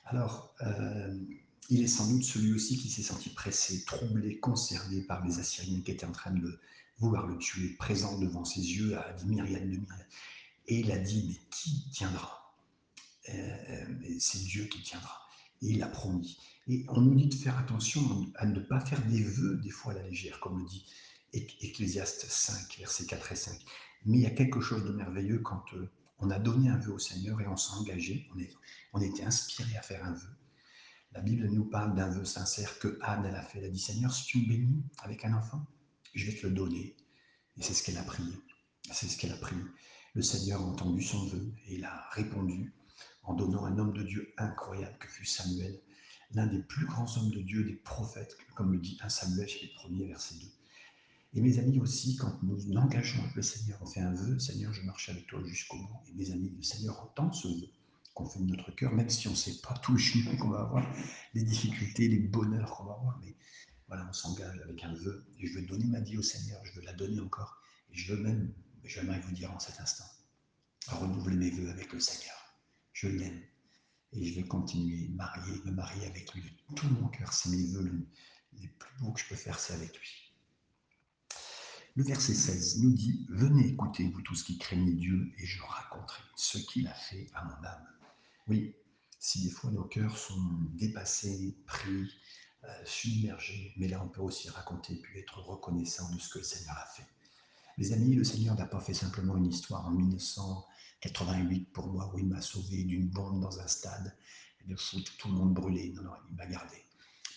alors 0.05 0.53
euh, 0.61 1.17
il 1.69 1.83
est 1.83 1.87
sans 1.87 2.07
doute 2.09 2.23
celui 2.23 2.53
aussi 2.53 2.77
qui 2.77 2.89
s'est 2.89 3.03
senti 3.03 3.29
pressé, 3.29 3.83
troublé, 3.85 4.39
concerné 4.39 5.01
par 5.01 5.23
les 5.23 5.39
Assyriens 5.39 5.81
qui 5.81 5.91
étaient 5.91 6.05
en 6.05 6.11
train 6.11 6.31
de 6.31 6.59
vouloir 6.97 7.27
le 7.27 7.37
tuer, 7.37 7.75
présent 7.75 8.17
devant 8.19 8.43
ses 8.43 8.61
yeux 8.61 8.97
à 8.97 9.13
des 9.13 9.25
myriades 9.25 9.69
de 9.69 9.77
myriades. 9.77 10.07
Et 10.67 10.79
il 10.79 10.91
a 10.91 10.97
dit, 10.97 11.25
mais 11.27 11.47
qui 11.51 11.89
tiendra? 11.91 12.55
Euh, 13.29 13.85
C'est 14.19 14.43
Dieu 14.43 14.65
qui 14.65 14.81
tiendra. 14.81 15.21
Et 15.61 15.67
il 15.67 15.83
a 15.83 15.87
promis. 15.87 16.39
Et 16.67 16.85
on 16.89 17.01
nous 17.01 17.15
dit 17.15 17.27
de 17.27 17.35
faire 17.35 17.57
attention 17.57 18.01
à 18.35 18.45
ne 18.45 18.59
pas 18.59 18.79
faire 18.79 19.03
des 19.07 19.23
vœux, 19.23 19.57
des 19.57 19.69
fois 19.69 19.93
à 19.93 19.95
la 19.95 20.07
légère, 20.07 20.39
comme 20.39 20.59
le 20.59 20.65
dit 20.65 20.85
Ecclésiaste 21.33 22.25
5, 22.25 22.77
versets 22.79 23.05
4 23.05 23.31
et 23.31 23.35
5. 23.35 23.59
Mais 24.05 24.17
il 24.17 24.23
y 24.23 24.25
a 24.25 24.31
quelque 24.31 24.61
chose 24.61 24.83
de 24.85 24.91
merveilleux 24.91 25.39
quand 25.39 25.63
euh, 25.73 25.89
on 26.19 26.31
a 26.31 26.39
donné 26.39 26.69
un 26.69 26.77
vœu 26.77 26.93
au 26.93 26.99
Seigneur 26.99 27.39
et 27.41 27.47
on 27.47 27.57
s'est 27.57 27.73
engagé, 27.73 28.27
on, 28.33 28.39
est, 28.39 28.51
on 28.93 29.01
était 29.01 29.23
inspiré 29.23 29.77
à 29.77 29.81
faire 29.81 30.03
un 30.03 30.13
vœu. 30.13 30.29
La 31.11 31.21
Bible 31.21 31.49
nous 31.49 31.65
parle 31.65 31.95
d'un 31.95 32.09
vœu 32.09 32.23
sincère 32.23 32.77
que 32.77 32.99
Anne, 33.01 33.25
a 33.25 33.41
fait. 33.41 33.57
Elle 33.57 33.65
a 33.65 33.69
dit 33.69 33.79
Seigneur, 33.79 34.13
si 34.13 34.25
tu 34.25 34.41
me 34.41 34.47
bénis 34.47 34.83
avec 34.99 35.25
un 35.25 35.33
enfant, 35.33 35.65
je 36.13 36.25
vais 36.25 36.37
te 36.37 36.45
le 36.45 36.53
donner. 36.53 36.95
Et 37.57 37.63
c'est 37.63 37.73
ce 37.73 37.83
qu'elle 37.83 37.97
a 37.97 38.03
prié. 38.03 38.31
C'est 38.91 39.07
ce 39.07 39.17
qu'elle 39.17 39.31
a 39.31 39.37
prié. 39.37 39.61
Le 40.13 40.21
Seigneur 40.21 40.61
a 40.61 40.65
entendu 40.65 41.01
son 41.01 41.25
vœu 41.25 41.51
et 41.65 41.75
il 41.75 41.83
a 41.83 42.07
répondu 42.11 42.73
en 43.23 43.33
donnant 43.33 43.65
un 43.65 43.79
homme 43.79 43.93
de 43.93 44.03
Dieu 44.03 44.33
incroyable 44.37 44.97
que 44.99 45.07
fut 45.07 45.25
Samuel, 45.25 45.81
l'un 46.31 46.45
des 46.45 46.61
plus 46.61 46.85
grands 46.85 47.17
hommes 47.17 47.31
de 47.31 47.41
Dieu, 47.41 47.63
des 47.63 47.75
prophètes, 47.75 48.37
comme 48.55 48.71
le 48.71 48.79
dit 48.79 48.97
1 49.01 49.09
Samuel, 49.09 49.47
chapitre 49.47 49.89
1 49.89 50.07
verset 50.07 50.35
2. 50.35 50.45
Et 51.33 51.41
mes 51.41 51.57
amis 51.57 51.79
aussi, 51.79 52.17
quand 52.17 52.41
nous 52.43 52.55
nous 52.67 52.77
engageons 52.77 53.21
avec 53.23 53.35
le 53.35 53.41
Seigneur, 53.41 53.79
on 53.81 53.87
fait 53.87 54.01
un 54.01 54.13
vœu, 54.13 54.37
Seigneur, 54.39 54.73
je 54.73 54.83
marche 54.83 55.09
avec 55.09 55.25
toi 55.25 55.41
jusqu'au 55.43 55.77
bout. 55.77 55.99
Et 56.07 56.13
mes 56.13 56.31
amis, 56.31 56.53
le 56.55 56.63
Seigneur 56.63 57.01
entend 57.01 57.31
ce 57.31 57.47
vœu 57.47 57.69
qu'on 58.19 58.29
fait 58.29 58.39
de 58.39 58.45
notre 58.45 58.71
cœur, 58.71 58.91
même 58.91 59.09
si 59.09 59.27
on 59.27 59.31
ne 59.31 59.35
sait 59.35 59.61
pas 59.61 59.73
tout 59.77 59.93
le 59.93 59.97
chemin 59.97 60.35
qu'on 60.35 60.49
va 60.49 60.59
avoir, 60.59 60.85
les 61.33 61.43
difficultés, 61.43 62.09
les 62.09 62.19
bonheurs 62.19 62.75
qu'on 62.75 62.83
va 62.83 62.93
avoir. 62.93 63.17
Mais 63.23 63.35
voilà, 63.87 64.05
on 64.09 64.13
s'engage 64.13 64.59
avec 64.59 64.83
un 64.83 64.93
vœu. 64.93 65.25
Je 65.39 65.53
veux 65.53 65.61
donner 65.61 65.85
ma 65.85 66.01
vie 66.01 66.17
au 66.17 66.21
Seigneur, 66.21 66.63
je 66.65 66.73
veux 66.73 66.85
la 66.85 66.93
donner 66.93 67.19
encore. 67.21 67.61
Et 67.91 67.97
je 67.97 68.13
veux 68.13 68.21
même, 68.21 68.53
j'aimerais 68.83 69.21
vous 69.21 69.31
dire 69.31 69.51
en 69.53 69.59
cet 69.59 69.79
instant, 69.79 70.05
renouveler 70.87 71.37
mes 71.37 71.49
vœux 71.49 71.69
avec 71.69 71.93
le 71.93 71.99
Seigneur. 71.99 72.35
Je 72.93 73.07
l'aime. 73.07 73.41
Et 74.11 74.25
je 74.25 74.35
vais 74.35 74.47
continuer, 74.47 75.07
marier, 75.09 75.61
me 75.63 75.71
marier 75.71 76.05
avec 76.05 76.33
lui 76.33 76.41
de 76.41 76.75
tout 76.75 76.89
mon 76.89 77.07
cœur. 77.07 77.31
C'est 77.31 77.49
mes 77.49 77.71
vœux 77.71 77.89
les 78.53 78.67
plus 78.67 78.99
beaux 78.99 79.11
que 79.13 79.21
je 79.21 79.27
peux 79.29 79.35
faire, 79.35 79.57
c'est 79.59 79.73
avec 79.73 79.97
lui. 79.97 80.33
Le 81.95 82.03
verset 82.03 82.33
16 82.33 82.81
nous 82.81 82.91
dit 82.91 83.25
Venez 83.29 83.67
écouter, 83.67 84.07
vous 84.09 84.21
tous 84.21 84.43
qui 84.43 84.57
craignez 84.57 84.93
Dieu, 84.93 85.31
et 85.37 85.45
je 85.45 85.61
raconterai 85.61 86.21
ce 86.35 86.57
qu'il 86.57 86.87
a 86.87 86.93
fait 86.93 87.27
à 87.33 87.45
mon 87.45 87.67
âme. 87.67 87.87
Oui, 88.49 88.75
si 89.19 89.43
des 89.43 89.51
fois 89.51 89.69
nos 89.69 89.83
cœurs 89.83 90.17
sont 90.17 90.41
dépassés, 90.73 91.55
pris, 91.67 92.09
euh, 92.63 92.67
submergés, 92.83 93.73
mais 93.77 93.87
là 93.87 94.03
on 94.03 94.09
peut 94.09 94.21
aussi 94.21 94.49
raconter 94.49 94.95
puis 94.95 95.19
être 95.19 95.37
reconnaissant 95.39 96.11
de 96.11 96.19
ce 96.19 96.29
que 96.29 96.39
le 96.39 96.43
Seigneur 96.43 96.75
a 96.75 96.87
fait. 96.87 97.05
Les 97.77 97.93
amis, 97.93 98.15
le 98.15 98.23
Seigneur 98.23 98.55
n'a 98.55 98.65
pas 98.65 98.79
fait 98.79 98.95
simplement 98.95 99.37
une 99.37 99.45
histoire 99.45 99.85
en 99.85 99.91
1988 99.91 101.71
pour 101.71 101.87
moi 101.87 102.11
où 102.11 102.17
il 102.17 102.25
m'a 102.25 102.41
sauvé 102.41 102.83
d'une 102.83 103.07
bombe 103.07 103.39
dans 103.39 103.59
un 103.59 103.67
stade 103.67 104.17
de 104.65 104.75
foot, 104.75 105.13
tout 105.19 105.27
le 105.27 105.35
monde 105.35 105.53
brûlé. 105.53 105.93
Non, 105.93 106.01
non, 106.01 106.11
il 106.31 106.35
m'a 106.35 106.47
gardé. 106.47 106.83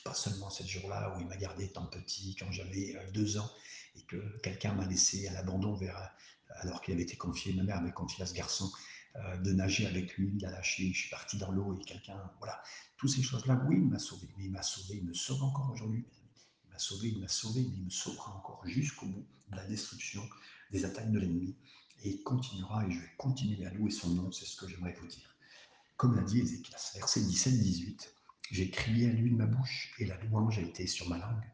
Pas 0.04 0.14
seulement 0.14 0.48
ce 0.48 0.64
jour-là 0.64 1.14
où 1.14 1.20
il 1.20 1.26
m'a 1.26 1.36
gardé 1.36 1.70
tant 1.70 1.86
petit, 1.86 2.34
quand 2.36 2.50
j'avais 2.50 2.96
euh, 2.96 3.10
deux 3.12 3.36
ans, 3.36 3.50
et 3.96 4.02
que 4.04 4.38
quelqu'un 4.38 4.72
m'a 4.72 4.86
laissé 4.86 5.28
à 5.28 5.32
l'abandon 5.34 5.74
vers, 5.74 6.10
alors 6.60 6.80
qu'il 6.80 6.94
avait 6.94 7.02
été 7.02 7.16
confié, 7.16 7.52
ma 7.52 7.64
mère 7.64 7.76
avait 7.76 7.92
confié 7.92 8.24
à 8.24 8.26
ce 8.26 8.34
garçon 8.34 8.72
euh, 9.16 9.36
de 9.38 9.52
nager 9.52 9.86
avec 9.86 10.16
lui, 10.16 10.32
il 10.36 10.46
a 10.46 10.50
lâché, 10.50 10.90
je 10.92 10.98
suis 11.00 11.10
parti 11.10 11.36
dans 11.36 11.50
l'eau 11.52 11.78
et 11.78 11.84
quelqu'un, 11.84 12.18
voilà, 12.38 12.62
toutes 12.96 13.10
ces 13.10 13.22
choses-là, 13.22 13.62
oui, 13.68 13.76
il 13.76 13.88
m'a 13.88 13.98
sauvé, 13.98 14.26
mais 14.38 14.44
il 14.44 14.50
m'a 14.50 14.62
sauvé, 14.62 14.96
il 14.96 15.04
me 15.04 15.12
sauve 15.12 15.42
encore 15.42 15.70
aujourd'hui, 15.70 16.06
il 16.64 16.70
m'a 16.70 16.78
sauvé, 16.78 17.08
il 17.08 17.20
m'a 17.20 17.28
sauvé, 17.28 17.60
mais 17.60 17.76
il 17.76 17.84
me 17.84 17.90
sauvera 17.90 18.34
encore 18.34 18.62
jusqu'au 18.66 19.06
bout 19.06 19.26
de 19.50 19.56
la 19.56 19.66
destruction 19.66 20.26
des 20.70 20.86
attaques 20.86 21.10
de 21.10 21.18
l'ennemi 21.18 21.54
et 22.04 22.10
il 22.10 22.22
continuera 22.22 22.86
et 22.86 22.90
je 22.90 23.00
vais 23.00 23.10
continuer 23.18 23.66
à 23.66 23.70
louer 23.74 23.90
son 23.90 24.08
nom, 24.10 24.32
c'est 24.32 24.46
ce 24.46 24.56
que 24.56 24.66
j'aimerais 24.66 24.96
vous 24.98 25.06
dire. 25.06 25.36
Comme 25.98 26.16
l'a 26.16 26.22
dit 26.22 26.40
Ézéchias, 26.40 26.92
verset 26.94 27.20
17-18, 27.20 28.08
j'ai 28.50 28.70
crié 28.70 29.10
à 29.10 29.12
lui 29.12 29.30
de 29.30 29.36
ma 29.36 29.46
bouche 29.46 29.94
et 29.98 30.06
la 30.06 30.16
louange 30.24 30.58
a 30.58 30.62
été 30.62 30.86
sur 30.86 31.08
ma 31.10 31.18
langue. 31.18 31.44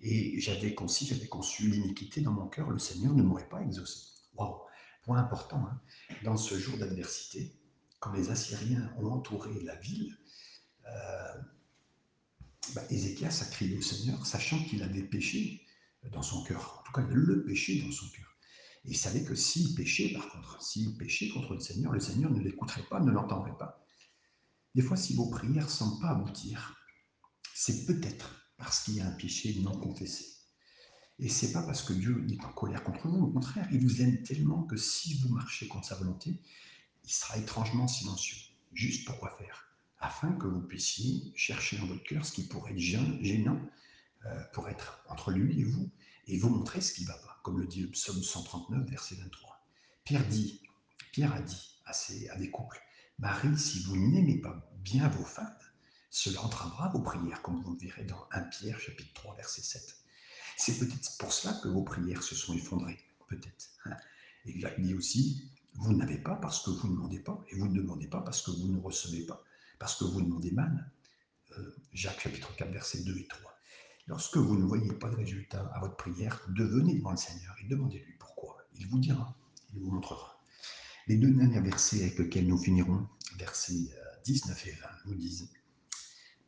Et 0.00 0.40
j'avais 0.40 0.74
conçu, 0.74 1.06
j'avais 1.06 1.28
conçu 1.28 1.70
l'iniquité 1.70 2.20
dans 2.20 2.32
mon 2.32 2.48
cœur, 2.48 2.68
le 2.70 2.78
Seigneur 2.78 3.14
ne 3.14 3.22
m'aurait 3.22 3.48
pas 3.48 3.62
exaucé. 3.62 4.08
Waouh 4.34 4.65
Point 5.06 5.18
important, 5.18 5.64
hein. 5.70 5.80
dans 6.24 6.36
ce 6.36 6.58
jour 6.58 6.76
d'adversité, 6.78 7.56
quand 8.00 8.12
les 8.12 8.30
Assyriens 8.30 8.92
ont 8.98 9.06
entouré 9.06 9.60
la 9.62 9.76
ville, 9.76 10.18
euh, 10.84 11.34
bah, 12.74 12.82
Ézéchias 12.90 13.42
a 13.42 13.50
crié 13.50 13.78
au 13.78 13.82
Seigneur, 13.82 14.26
sachant 14.26 14.58
qu'il 14.64 14.82
avait 14.82 15.04
péché 15.04 15.64
dans 16.10 16.22
son 16.22 16.42
cœur. 16.42 16.80
En 16.80 16.82
tout 16.82 16.92
cas, 16.92 17.06
le 17.08 17.44
péché 17.44 17.80
dans 17.82 17.92
son 17.92 18.08
cœur. 18.08 18.36
Et 18.84 18.90
il 18.90 18.96
savait 18.96 19.22
que 19.22 19.36
s'il 19.36 19.76
péchait, 19.76 20.12
par 20.12 20.28
contre, 20.28 20.60
s'il 20.60 20.96
péchait 20.96 21.28
contre 21.28 21.54
le 21.54 21.60
Seigneur, 21.60 21.92
le 21.92 22.00
Seigneur 22.00 22.32
ne 22.32 22.40
l'écouterait 22.40 22.86
pas, 22.90 22.98
ne 22.98 23.12
l'entendrait 23.12 23.56
pas. 23.56 23.86
Des 24.74 24.82
fois, 24.82 24.96
si 24.96 25.14
vos 25.14 25.30
prières 25.30 25.66
ne 25.66 25.70
semblent 25.70 26.00
pas 26.00 26.10
aboutir, 26.10 26.76
c'est 27.54 27.86
peut-être 27.86 28.52
parce 28.56 28.80
qu'il 28.80 28.94
y 28.94 29.00
a 29.00 29.06
un 29.06 29.12
péché 29.12 29.60
non 29.60 29.78
confessé. 29.78 30.35
Et 31.18 31.28
c'est 31.28 31.52
pas 31.52 31.62
parce 31.62 31.82
que 31.82 31.94
Dieu 31.94 32.26
est 32.30 32.44
en 32.44 32.52
colère 32.52 32.84
contre 32.84 33.08
vous, 33.08 33.24
au 33.24 33.32
contraire, 33.32 33.66
il 33.72 33.80
vous 33.80 34.02
aime 34.02 34.22
tellement 34.22 34.64
que 34.64 34.76
si 34.76 35.14
vous 35.14 35.30
marchez 35.30 35.66
contre 35.66 35.86
sa 35.86 35.94
volonté, 35.94 36.38
il 37.04 37.10
sera 37.10 37.38
étrangement 37.38 37.88
silencieux. 37.88 38.36
Juste 38.74 39.06
pour 39.06 39.18
quoi 39.18 39.34
faire? 39.38 39.66
Afin 39.98 40.32
que 40.32 40.46
vous 40.46 40.60
puissiez 40.60 41.32
chercher 41.34 41.78
dans 41.78 41.86
votre 41.86 42.04
cœur 42.04 42.26
ce 42.26 42.32
qui 42.32 42.46
pourrait 42.46 42.72
être 42.72 42.78
gênant 42.78 43.58
euh, 44.26 44.44
pour 44.52 44.68
être 44.68 45.02
entre 45.08 45.30
lui 45.30 45.58
et 45.58 45.64
vous, 45.64 45.90
et 46.26 46.38
vous 46.38 46.50
montrer 46.50 46.82
ce 46.82 46.92
qui 46.92 47.02
ne 47.02 47.08
va 47.08 47.16
pas, 47.18 47.40
comme 47.42 47.60
le 47.60 47.66
dit 47.66 47.80
le 47.80 47.90
psaume 47.90 48.22
139, 48.22 48.90
verset 48.90 49.14
23. 49.14 49.64
Pierre 50.04 50.26
dit, 50.28 50.60
Pierre 51.12 51.32
a 51.32 51.40
dit 51.40 51.80
à, 51.86 51.92
à 52.32 52.36
des 52.36 52.50
couples, 52.50 52.80
Marie, 53.18 53.56
si 53.56 53.82
vous 53.84 53.96
n'aimez 53.96 54.38
pas 54.38 54.70
bien 54.82 55.08
vos 55.08 55.24
femmes, 55.24 55.56
cela 56.10 56.42
entravera 56.42 56.90
vos 56.90 57.00
prières, 57.00 57.40
comme 57.40 57.62
vous 57.62 57.72
le 57.72 57.78
verrez 57.78 58.04
dans 58.04 58.26
1 58.32 58.42
Pierre 58.42 58.78
chapitre 58.78 59.12
3 59.14 59.36
verset 59.36 59.62
7. 59.62 60.05
C'est 60.56 60.78
peut-être 60.78 61.18
pour 61.18 61.32
cela 61.32 61.54
que 61.62 61.68
vos 61.68 61.82
prières 61.82 62.22
se 62.22 62.34
sont 62.34 62.54
effondrées, 62.54 62.98
peut-être. 63.28 63.70
Hein. 63.84 63.96
Et 64.46 64.58
Jacques 64.58 64.80
dit 64.80 64.94
aussi, 64.94 65.50
vous 65.74 65.92
n'avez 65.92 66.18
pas 66.18 66.36
parce 66.36 66.64
que 66.64 66.70
vous 66.70 66.88
ne 66.88 66.94
demandez 66.94 67.20
pas, 67.20 67.44
et 67.50 67.56
vous 67.56 67.68
ne 67.68 67.74
demandez 67.74 68.06
pas 68.06 68.20
parce 68.20 68.42
que 68.42 68.50
vous 68.50 68.68
ne 68.68 68.80
recevez 68.80 69.26
pas, 69.26 69.44
parce 69.78 69.96
que 69.96 70.04
vous 70.04 70.22
demandez 70.22 70.50
mal. 70.50 70.90
Euh, 71.58 71.76
Jacques 71.92 72.20
chapitre 72.20 72.54
4 72.56 72.70
verset 72.72 73.02
2 73.02 73.16
et 73.18 73.26
3. 73.26 73.52
Lorsque 74.06 74.36
vous 74.36 74.56
ne 74.56 74.64
voyez 74.64 74.92
pas 74.92 75.10
de 75.10 75.16
résultat 75.16 75.70
à 75.74 75.80
votre 75.80 75.96
prière, 75.96 76.40
devenez 76.48 76.94
devant 76.94 77.10
le 77.10 77.16
Seigneur 77.16 77.54
et 77.60 77.64
demandez-lui 77.64 78.14
pourquoi. 78.18 78.56
Il 78.76 78.86
vous 78.86 78.98
dira, 78.98 79.36
il 79.74 79.80
vous 79.80 79.90
montrera. 79.90 80.40
Les 81.08 81.16
deux 81.16 81.30
derniers 81.30 81.60
versets 81.60 82.02
avec 82.02 82.18
lesquels 82.18 82.46
nous 82.46 82.58
finirons, 82.58 83.06
versets 83.36 83.90
19 84.24 84.64
euh, 84.66 84.70
et 84.70 84.72
20, 84.72 84.88
nous 85.06 85.14
disent 85.16 85.50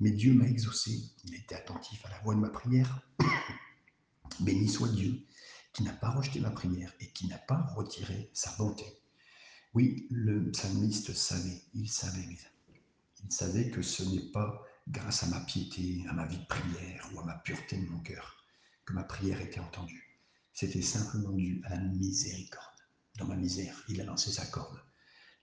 Mais 0.01 0.13
Dieu 0.13 0.35
m'a 0.35 0.47
exaucé, 0.47 1.01
il 1.25 1.35
a 1.35 1.39
été 1.39 1.55
attentif 1.55 2.05
à 2.07 2.11
la 2.11 2.19
voix 2.21 2.35
de 2.35 2.41
ma 2.41 2.49
prière. 2.49 3.03
Béni 4.41 4.69
soit 4.69 4.89
Dieu 4.89 5.27
qui 5.73 5.83
n'a 5.83 5.93
pas 5.93 6.11
rejeté 6.11 6.41
ma 6.41 6.51
prière 6.51 6.93
et 7.01 7.11
qui 7.13 7.27
n'a 7.27 7.39
pas 7.39 7.61
retiré 7.77 8.31
sa 8.33 8.55
bonté. 8.57 8.85
Oui, 9.75 10.07
le 10.11 10.51
psalmiste 10.51 11.13
savait, 11.13 11.63
il 11.75 11.89
savait, 11.89 12.27
mes 12.27 12.27
amis. 12.27 12.83
Il 13.25 13.33
savait 13.33 13.71
que 13.71 13.83
ce 13.83 14.03
n'est 14.03 14.31
pas 14.33 14.65
grâce 14.89 15.23
à 15.25 15.27
ma 15.27 15.41
piété, 15.41 16.05
à 16.09 16.13
ma 16.13 16.27
vie 16.27 16.39
de 16.39 16.47
prière 16.47 17.11
ou 17.13 17.21
à 17.21 17.25
ma 17.25 17.35
pureté 17.35 17.77
de 17.77 17.87
mon 17.87 18.01
cœur 18.01 18.45
que 18.87 18.95
ma 18.95 19.05
prière 19.05 19.41
était 19.41 19.61
entendue. 19.61 20.19
C'était 20.55 20.83
simplement 20.83 21.33
dû 21.33 21.61
à 21.67 21.71
la 21.71 21.81
miséricorde. 21.81 22.65
Dans 23.19 23.27
ma 23.27 23.37
misère, 23.37 23.85
il 23.89 24.01
a 24.01 24.05
lancé 24.05 24.33
sa 24.33 24.47
corde. 24.47 24.81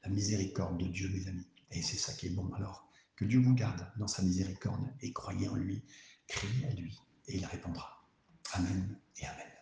La 0.04 0.10
miséricorde 0.10 0.80
de 0.80 0.88
Dieu, 0.88 1.10
mes 1.10 1.28
amis. 1.28 1.48
Et 1.72 1.82
c'est 1.82 1.98
ça 1.98 2.14
qui 2.14 2.28
est 2.28 2.32
bon. 2.32 2.52
Alors, 2.56 2.90
que 3.16 3.26
Dieu 3.26 3.40
vous 3.40 3.54
garde 3.54 3.88
dans 3.98 4.08
sa 4.08 4.24
miséricorde 4.24 4.92
et 5.02 5.14
croyez 5.14 5.48
en 5.48 5.56
lui, 5.56 5.84
criez 6.28 6.66
à 6.66 6.74
lui 6.74 7.00
et 7.28 7.38
il 7.38 7.46
répondra. 7.46 7.95
Amen 8.54 8.98
Amen. 9.22 9.55